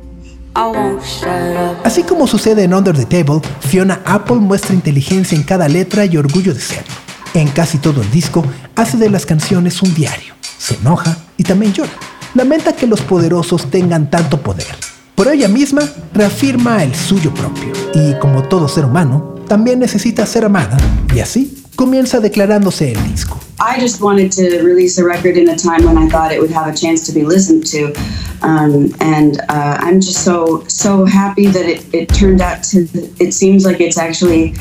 Así 1.84 2.02
como 2.02 2.26
sucede 2.26 2.64
en 2.64 2.74
Under 2.74 2.94
the 2.94 3.06
Table, 3.06 3.40
Fiona 3.60 4.02
Apple 4.04 4.36
muestra 4.36 4.74
inteligencia 4.74 5.34
en 5.34 5.44
cada 5.44 5.66
letra 5.66 6.04
y 6.04 6.16
orgullo 6.18 6.52
de 6.52 6.60
serlo. 6.60 6.92
En 7.32 7.48
casi 7.48 7.78
todo 7.78 8.02
el 8.02 8.10
disco, 8.10 8.44
hace 8.76 8.98
de 8.98 9.08
las 9.08 9.24
canciones 9.24 9.80
un 9.80 9.94
diario. 9.94 10.34
Se 10.58 10.74
enoja 10.74 11.16
y 11.38 11.44
también 11.44 11.72
llora. 11.72 11.92
Lamenta 12.34 12.74
que 12.74 12.86
los 12.86 13.00
poderosos 13.00 13.70
tengan 13.70 14.10
tanto 14.10 14.42
poder. 14.42 14.66
Pero 15.14 15.30
ella 15.30 15.48
misma 15.48 15.82
reafirma 16.12 16.82
el 16.82 16.94
suyo 16.94 17.32
propio. 17.32 17.72
Y 17.94 18.18
como 18.18 18.42
todo 18.42 18.68
ser 18.68 18.84
humano, 18.84 19.36
también 19.48 19.78
necesita 19.78 20.26
ser 20.26 20.44
amada. 20.44 20.76
Y 21.14 21.20
así 21.20 21.61
comienza 21.76 22.20
declarándose 22.20 22.92
el 22.92 23.10
disco. 23.10 23.38
I 23.60 23.78
just 23.80 24.00
wanted 24.00 24.32
to 24.32 24.62
release 24.62 24.98
a 24.98 25.04
record 25.04 25.36
in 25.36 25.48
a 25.48 25.56
time 25.56 25.84
when 25.84 25.96
I 25.96 26.08
thought 26.08 26.32
it 26.32 26.40
would 26.40 26.50
have 26.50 26.66
a 26.66 26.76
chance 26.76 27.06
to 27.06 27.12
be 27.12 27.24
listened 27.24 27.64
to, 27.66 27.92
um, 28.42 28.92
and 29.00 29.40
uh, 29.48 29.78
I'm 29.78 30.00
just 30.00 30.24
so 30.24 30.64
so 30.66 31.04
happy 31.04 31.46
that 31.46 31.66
it, 31.66 31.84
it 31.94 32.08
turned 32.08 32.40
out 32.40 32.64
to. 32.70 32.88
It 33.20 33.32
seems 33.32 33.64
like 33.64 33.80
it's 33.80 33.98
actually 33.98 34.54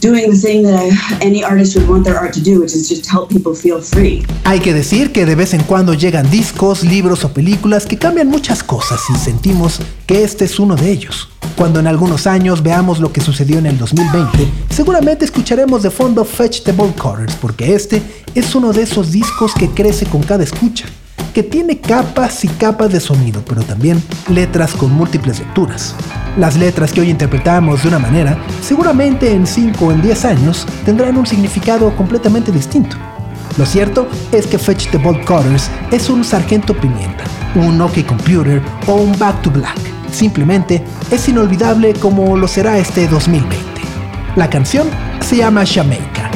doing 0.00 0.30
the 0.30 0.36
thing 0.36 0.62
that 0.62 0.74
I, 0.74 0.90
any 1.24 1.42
artist 1.42 1.76
would 1.76 1.88
want 1.88 2.04
their 2.04 2.16
art 2.16 2.32
to 2.34 2.40
do, 2.40 2.60
which 2.60 2.74
is 2.74 2.88
just 2.88 3.06
help 3.06 3.30
people 3.30 3.54
feel 3.54 3.80
free. 3.80 4.24
Hay 4.44 4.60
que 4.60 4.72
decir 4.72 5.12
que 5.12 5.26
de 5.26 5.34
vez 5.34 5.54
en 5.54 5.62
cuando 5.62 5.94
llegan 5.94 6.30
discos, 6.30 6.84
libros 6.84 7.24
o 7.24 7.32
películas 7.32 7.86
que 7.86 7.98
cambian 7.98 8.28
muchas 8.28 8.62
cosas 8.62 9.00
y 9.14 9.18
sentimos 9.18 9.80
que 10.06 10.24
este 10.24 10.44
es 10.44 10.58
uno 10.58 10.76
de 10.76 10.90
ellos. 10.90 11.28
Cuando 11.56 11.80
en 11.80 11.86
algunos 11.86 12.26
años 12.26 12.62
veamos 12.62 13.00
lo 13.00 13.12
que 13.12 13.20
sucedió 13.20 13.58
en 13.58 13.66
el 13.66 13.78
2020, 13.78 14.46
seguramente 14.70 15.24
escucharemos 15.24 15.82
de 15.82 15.90
fondo 15.90 16.24
Fetch 16.24 16.62
the 16.62 16.72
Ball 16.72 16.94
Cutters, 16.94 17.34
porque 17.34 17.74
este 17.74 18.00
es 18.34 18.54
uno 18.54 18.72
de 18.72 18.82
esos 18.82 19.10
discos 19.10 19.52
que 19.54 19.68
crece 19.70 20.06
con 20.06 20.22
cada 20.22 20.44
escucha, 20.44 20.86
que 21.34 21.42
tiene 21.42 21.78
capas 21.78 22.44
y 22.44 22.48
capas 22.48 22.92
de 22.92 23.00
sonido, 23.00 23.42
pero 23.46 23.62
también 23.62 24.02
letras 24.28 24.72
con 24.72 24.92
múltiples 24.92 25.38
lecturas. 25.38 25.94
Las 26.36 26.56
letras 26.56 26.92
que 26.92 27.00
hoy 27.00 27.10
interpretamos 27.10 27.82
de 27.82 27.88
una 27.88 27.98
manera, 27.98 28.38
seguramente 28.62 29.32
en 29.32 29.46
5 29.46 29.84
o 29.84 29.92
en 29.92 30.02
10 30.02 30.24
años 30.24 30.66
tendrán 30.84 31.16
un 31.16 31.26
significado 31.26 31.94
completamente 31.96 32.52
distinto. 32.52 32.96
Lo 33.56 33.66
cierto 33.66 34.08
es 34.30 34.46
que 34.46 34.58
Fetch 34.58 34.90
the 34.90 34.98
Bolt 34.98 35.24
Cutters 35.24 35.70
es 35.90 36.08
un 36.08 36.24
sargento 36.24 36.74
pimienta, 36.74 37.24
un 37.56 37.80
OK 37.80 38.04
Computer 38.06 38.62
o 38.86 38.94
un 38.94 39.18
Back 39.18 39.42
to 39.42 39.50
Black. 39.50 39.78
Simplemente 40.12 40.84
es 41.10 41.28
inolvidable 41.28 41.94
como 41.94 42.36
lo 42.36 42.46
será 42.46 42.78
este 42.78 43.08
2020. 43.08 43.58
La 44.36 44.48
canción 44.48 44.88
se 45.20 45.38
llama 45.38 45.64
Jamaica. 45.66 46.30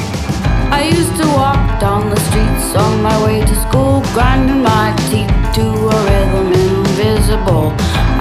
Down 1.83 2.09
the 2.09 2.19
streets 2.31 2.73
on 2.75 3.03
my 3.03 3.15
way 3.25 3.41
to 3.41 3.55
school, 3.67 3.99
grinding 4.15 4.63
my 4.63 4.95
teeth 5.11 5.35
to 5.53 5.65
a 5.95 5.97
rhythm 6.07 6.47
invisible. 6.63 7.75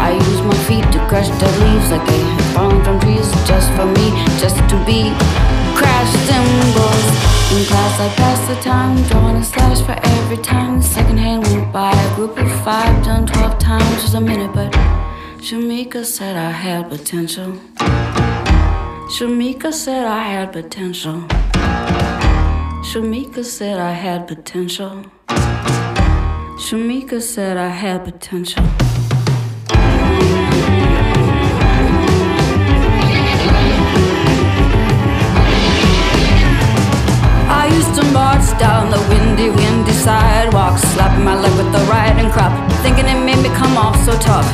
I 0.06 0.18
use 0.28 0.42
my 0.50 0.58
feet 0.66 0.86
to 0.94 0.98
crush 1.06 1.28
dead 1.40 1.54
leaves 1.62 1.88
like 1.92 2.04
they 2.10 2.22
fallen 2.54 2.82
from 2.82 2.98
trees 2.98 3.30
just 3.46 3.68
for 3.76 3.86
me, 3.86 4.06
just 4.42 4.58
to 4.70 4.76
be 4.84 5.00
crash 5.78 6.10
cymbals. 6.26 7.06
In 7.54 7.62
class, 7.70 7.94
I 8.06 8.08
pass 8.22 8.40
the 8.50 8.58
time, 8.70 9.00
drawing 9.08 9.36
a 9.36 9.44
slash 9.44 9.80
for 9.86 9.96
every 10.14 10.38
time 10.38 10.78
the 10.78 10.84
second 10.96 11.18
hand 11.18 11.46
went 11.46 11.72
by. 11.72 11.92
A 11.92 12.14
group 12.16 12.36
of 12.38 12.50
five 12.64 13.04
done 13.04 13.28
12 13.28 13.58
times 13.60 14.02
was 14.02 14.14
a 14.14 14.20
minute, 14.20 14.52
but 14.52 14.72
Shamika 15.38 16.04
said 16.04 16.34
I 16.34 16.50
had 16.50 16.88
potential. 16.88 17.52
Shamika 19.14 19.72
said 19.72 20.04
I 20.04 20.22
had 20.34 20.52
potential. 20.52 21.28
Shamika 22.82 23.44
said 23.44 23.78
I 23.78 23.92
had 23.92 24.26
potential. 24.28 25.04
Shamika 26.58 27.22
said 27.22 27.56
I 27.56 27.68
had 27.68 28.04
potential. 28.04 28.64
I 37.48 37.70
used 37.72 37.94
to 37.94 38.04
march 38.12 38.58
down 38.58 38.90
the 38.90 38.98
windy, 39.08 39.48
windy 39.48 39.71
sidewalk, 40.02 40.78
slapping 40.78 41.24
my 41.24 41.38
leg 41.38 41.54
with 41.56 41.70
the 41.72 41.78
riding 41.86 42.28
crop, 42.30 42.52
thinking 42.82 43.06
it 43.06 43.20
made 43.24 43.40
me 43.40 43.50
come 43.54 43.76
off 43.76 43.96
so 44.04 44.12
tough. 44.18 44.46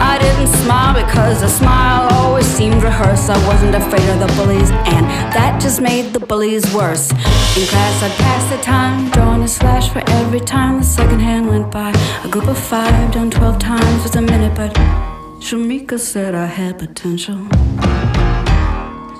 I 0.00 0.18
didn't 0.18 0.48
smile 0.64 0.94
because 0.94 1.42
a 1.42 1.48
smile 1.48 2.08
always 2.12 2.46
seemed 2.46 2.82
rehearsed. 2.82 3.28
I 3.28 3.38
wasn't 3.46 3.74
afraid 3.74 4.08
of 4.08 4.18
the 4.24 4.30
bullies, 4.36 4.70
and 4.94 5.04
that 5.36 5.60
just 5.60 5.80
made 5.82 6.14
the 6.14 6.20
bullies 6.20 6.64
worse. 6.74 7.10
In 7.56 7.66
class, 7.72 8.02
I'd 8.02 8.16
pass 8.24 8.44
the 8.50 8.60
time, 8.62 9.10
drawing 9.10 9.42
a 9.42 9.48
slash 9.48 9.90
for 9.90 10.02
every 10.22 10.40
time 10.40 10.78
the 10.78 10.84
second 10.98 11.20
hand 11.20 11.48
went 11.48 11.70
by. 11.70 11.90
A 12.24 12.28
group 12.28 12.48
of 12.48 12.58
five 12.58 13.12
done 13.12 13.30
12 13.30 13.58
times 13.58 14.02
was 14.02 14.16
a 14.16 14.22
minute, 14.22 14.54
but 14.56 14.72
Shamika 15.44 15.98
said 15.98 16.34
I 16.34 16.46
had 16.46 16.78
potential. 16.78 17.36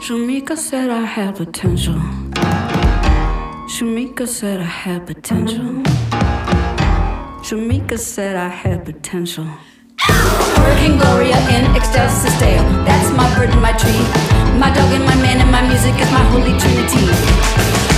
Shamika 0.04 0.56
said 0.56 0.88
I 0.88 1.04
had 1.04 1.36
potential. 1.36 2.23
Shamika 3.74 4.28
said 4.28 4.60
I 4.60 4.70
had 4.86 5.04
potential. 5.04 5.82
Shamika 7.42 7.98
said 7.98 8.36
I 8.36 8.46
had 8.46 8.84
potential. 8.84 9.48
Hurricane 9.98 10.96
Gloria 10.96 11.34
in 11.50 11.66
ecstasy 11.74 12.30
stale. 12.38 12.62
That's 12.86 13.10
my 13.18 13.26
bird 13.34 13.50
and 13.50 13.60
my 13.60 13.74
tree. 13.74 13.98
My 14.62 14.70
dog 14.70 14.94
and 14.94 15.02
my 15.02 15.18
man 15.18 15.42
and 15.42 15.50
my 15.50 15.66
music 15.66 15.90
is 15.98 16.06
my 16.14 16.22
holy 16.30 16.54
trinity. 16.54 17.02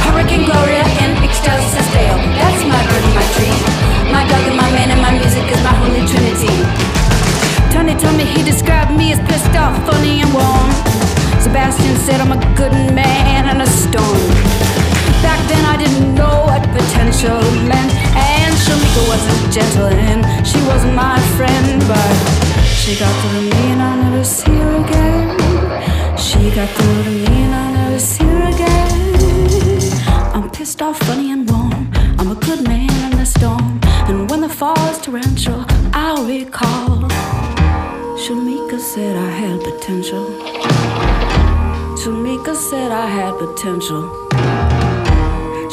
Hurricane 0.00 0.48
Gloria 0.48 0.80
in 1.04 1.12
ecstasy 1.20 1.82
stale. 1.92 2.24
That's 2.40 2.62
my 2.64 2.80
bird 2.88 3.04
and 3.04 3.12
my 3.20 3.26
tree. 3.36 3.56
My 4.08 4.24
dog 4.32 4.48
and 4.48 4.56
my 4.56 4.72
man 4.72 4.88
and 4.96 5.02
my 5.04 5.12
music 5.12 5.44
is 5.44 5.60
my 5.60 5.76
holy 5.76 6.00
trinity. 6.08 6.56
Tony 7.68 7.92
told 8.00 8.16
me 8.16 8.24
he 8.24 8.40
described 8.42 8.96
me 8.96 9.12
as 9.12 9.20
pissed 9.28 9.52
off, 9.52 9.76
funny 9.84 10.24
and 10.24 10.32
warm. 10.32 10.72
Sebastian 11.44 12.00
said 12.08 12.24
I'm 12.24 12.32
a 12.32 12.40
good 12.56 12.72
man 12.96 13.44
in 13.52 13.60
a 13.60 13.68
storm. 13.68 14.95
Back 15.22 15.40
then 15.48 15.64
I 15.64 15.76
didn't 15.76 16.14
know 16.14 16.44
what 16.48 16.62
potential 16.62 17.40
meant. 17.70 17.92
And 18.14 18.54
Shamika 18.64 19.02
wasn't 19.08 19.52
gentle 19.52 19.86
and 19.86 20.46
she 20.46 20.58
wasn't 20.66 20.94
my 20.94 21.18
friend. 21.36 21.82
But 21.88 22.14
she 22.64 22.98
got 22.98 23.12
through 23.20 23.40
to 23.40 23.42
me 23.54 23.62
and 23.72 23.82
I'll 23.82 24.02
never 24.10 24.24
see 24.24 24.50
her 24.50 24.84
again. 24.84 26.16
She 26.18 26.50
got 26.54 26.68
through 26.68 27.04
to 27.04 27.10
me 27.10 27.26
and 27.44 27.54
I'll 27.54 27.72
never 27.72 27.98
see 27.98 28.24
her 28.24 28.48
again. 28.54 28.96
I'm 30.34 30.50
pissed 30.50 30.82
off, 30.82 30.98
funny 31.00 31.32
and 31.32 31.48
warm. 31.50 31.90
I'm 32.18 32.30
a 32.30 32.38
good 32.46 32.62
man 32.66 33.12
in 33.12 33.18
the 33.18 33.26
storm. 33.26 33.80
And 34.08 34.30
when 34.30 34.40
the 34.40 34.48
fall 34.48 34.78
is 34.90 34.98
torrential 34.98 35.64
I'll 35.92 36.24
recall. 36.24 37.08
Shamika 38.22 38.78
said 38.78 39.16
I 39.16 39.30
had 39.30 39.60
potential. 39.60 40.26
Shamika 42.00 42.54
said 42.54 42.92
I 42.92 43.06
had 43.06 43.38
potential 43.38 44.02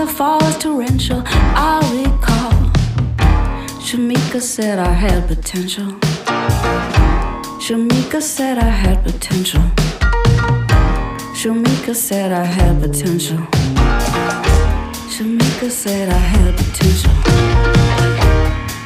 The 0.00 0.06
fall 0.06 0.42
is 0.44 0.56
torrential, 0.56 1.22
I'll 1.26 1.82
recall. 1.92 2.52
Shamika 3.84 4.40
said 4.40 4.78
I 4.78 4.92
had 4.92 5.28
potential. 5.28 5.92
Shamika 7.60 8.22
said 8.22 8.56
I 8.56 8.70
had 8.84 9.04
potential. 9.04 9.60
Shamika 11.38 11.94
said 11.94 12.32
I 12.32 12.44
had 12.44 12.80
potential. 12.80 13.40
Shamika 15.12 15.70
said 15.70 16.08
I 16.08 16.22
had 16.32 16.56
potential. 16.56 17.14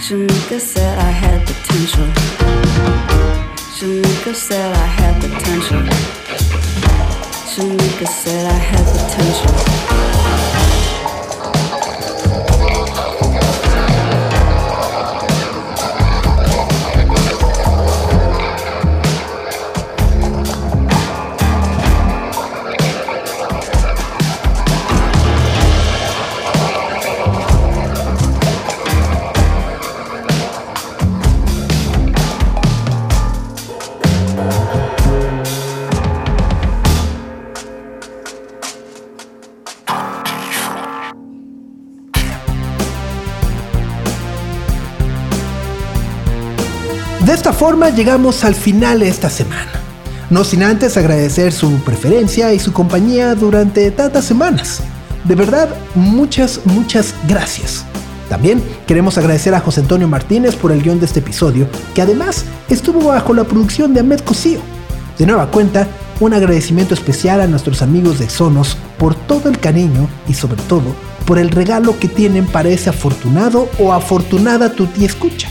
Shamika 0.05 0.59
said 0.59 0.99
I 0.99 1.13
had 1.23 1.47
potential. 1.47 2.09
Shamika 3.77 4.35
said 4.35 4.75
I 4.75 4.87
had 4.99 5.23
potential. 5.23 5.83
Shamika 7.53 8.07
said 8.09 8.47
I 8.47 8.59
had 8.59 8.85
potential. 8.97 9.94
Forma 47.65 47.89
llegamos 47.89 48.45
al 48.45 48.55
final 48.55 49.01
de 49.01 49.09
esta 49.09 49.31
semana. 49.31 49.73
No 50.29 50.45
sin 50.45 50.63
antes 50.63 50.99
agradecer 50.99 51.51
su 51.51 51.71
preferencia 51.77 52.53
y 52.53 52.59
su 52.59 52.75
compañía 52.75 53.35
durante 53.35 53.91
tantas 53.91 54.27
semanas. 54.27 54.83
De 55.25 55.35
verdad, 55.35 55.71
muchas, 55.95 56.61
muchas 56.67 57.15
gracias. 57.27 57.87
También 58.29 58.63
queremos 58.87 59.17
agradecer 59.17 59.55
a 59.55 59.61
José 59.61 59.81
Antonio 59.81 60.07
Martínez 60.07 60.57
por 60.57 60.73
el 60.73 60.83
guion 60.83 61.01
de 61.01 61.07
este 61.07 61.21
episodio, 61.21 61.67
que 61.95 62.03
además 62.03 62.45
estuvo 62.69 63.09
bajo 63.09 63.33
la 63.33 63.45
producción 63.45 63.95
de 63.95 64.01
Ahmed 64.01 64.21
Cosío. 64.21 64.61
De 65.19 65.25
nueva 65.25 65.51
cuenta, 65.51 65.89
un 66.21 66.35
agradecimiento 66.35 66.93
especial 66.93 67.41
a 67.41 67.47
nuestros 67.47 67.81
amigos 67.81 68.19
de 68.19 68.29
Sonos 68.29 68.77
por 68.99 69.15
todo 69.15 69.49
el 69.49 69.59
cariño 69.59 70.07
y 70.29 70.35
sobre 70.35 70.61
todo 70.65 70.95
por 71.25 71.39
el 71.39 71.49
regalo 71.49 71.99
que 71.99 72.09
tienen 72.09 72.45
para 72.45 72.69
ese 72.69 72.91
afortunado 72.91 73.71
o 73.79 73.95
afortunada 73.95 74.75
tuti 74.75 75.07
escucha. 75.07 75.49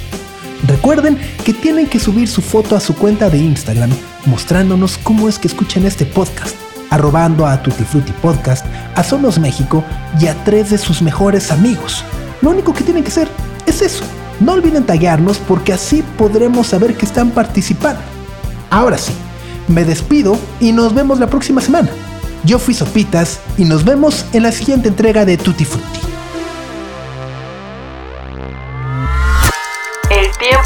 Recuerden 0.68 1.18
que 1.44 1.54
tienen 1.54 1.88
que 1.88 2.00
subir 2.00 2.28
su 2.28 2.42
foto 2.42 2.76
a 2.76 2.80
su 2.80 2.96
cuenta 2.96 3.30
de 3.30 3.38
Instagram 3.38 3.92
mostrándonos 4.26 4.98
cómo 4.98 5.28
es 5.28 5.38
que 5.38 5.48
escuchan 5.48 5.86
este 5.86 6.06
podcast, 6.06 6.56
arrobando 6.90 7.46
a 7.46 7.62
Tutti 7.62 7.84
Frutti 7.84 8.14
Podcast, 8.22 8.66
a 8.96 9.04
Sonos 9.04 9.40
México 9.40 9.84
y 10.20 10.28
a 10.28 10.44
tres 10.44 10.70
de 10.70 10.78
sus 10.78 11.02
mejores 11.02 11.52
amigos. 11.52 12.04
Lo 12.42 12.52
único 12.52 12.74
que 12.74 12.84
tienen 12.84 13.04
que 13.04 13.10
hacer 13.10 13.28
es 13.66 13.82
eso. 13.82 14.04
No 14.40 14.54
olviden 14.54 14.86
taguearnos 14.86 15.38
porque 15.38 15.74
así 15.74 16.04
podremos 16.18 16.68
saber 16.68 16.96
que 16.96 17.06
están 17.06 17.32
participando. 17.32 18.02
Ahora 18.70 18.98
sí, 18.98 19.14
me 19.68 19.86
despido 19.86 20.38
y 20.60 20.72
nos 20.72 20.94
vemos 20.94 21.20
la 21.20 21.28
próxima 21.28 21.62
semana. 21.62 21.90
Yo 22.44 22.60
fui 22.60 22.74
Sopitas 22.74 23.40
y 23.58 23.66
nos 23.66 23.86
vemos 23.86 24.26
en 24.34 24.44
la 24.44 24.52
siguiente 24.52 24.90
entrega 24.90 25.26
de 25.26 25.38
Tutti 25.38 25.64
Frutti. 25.66 26.13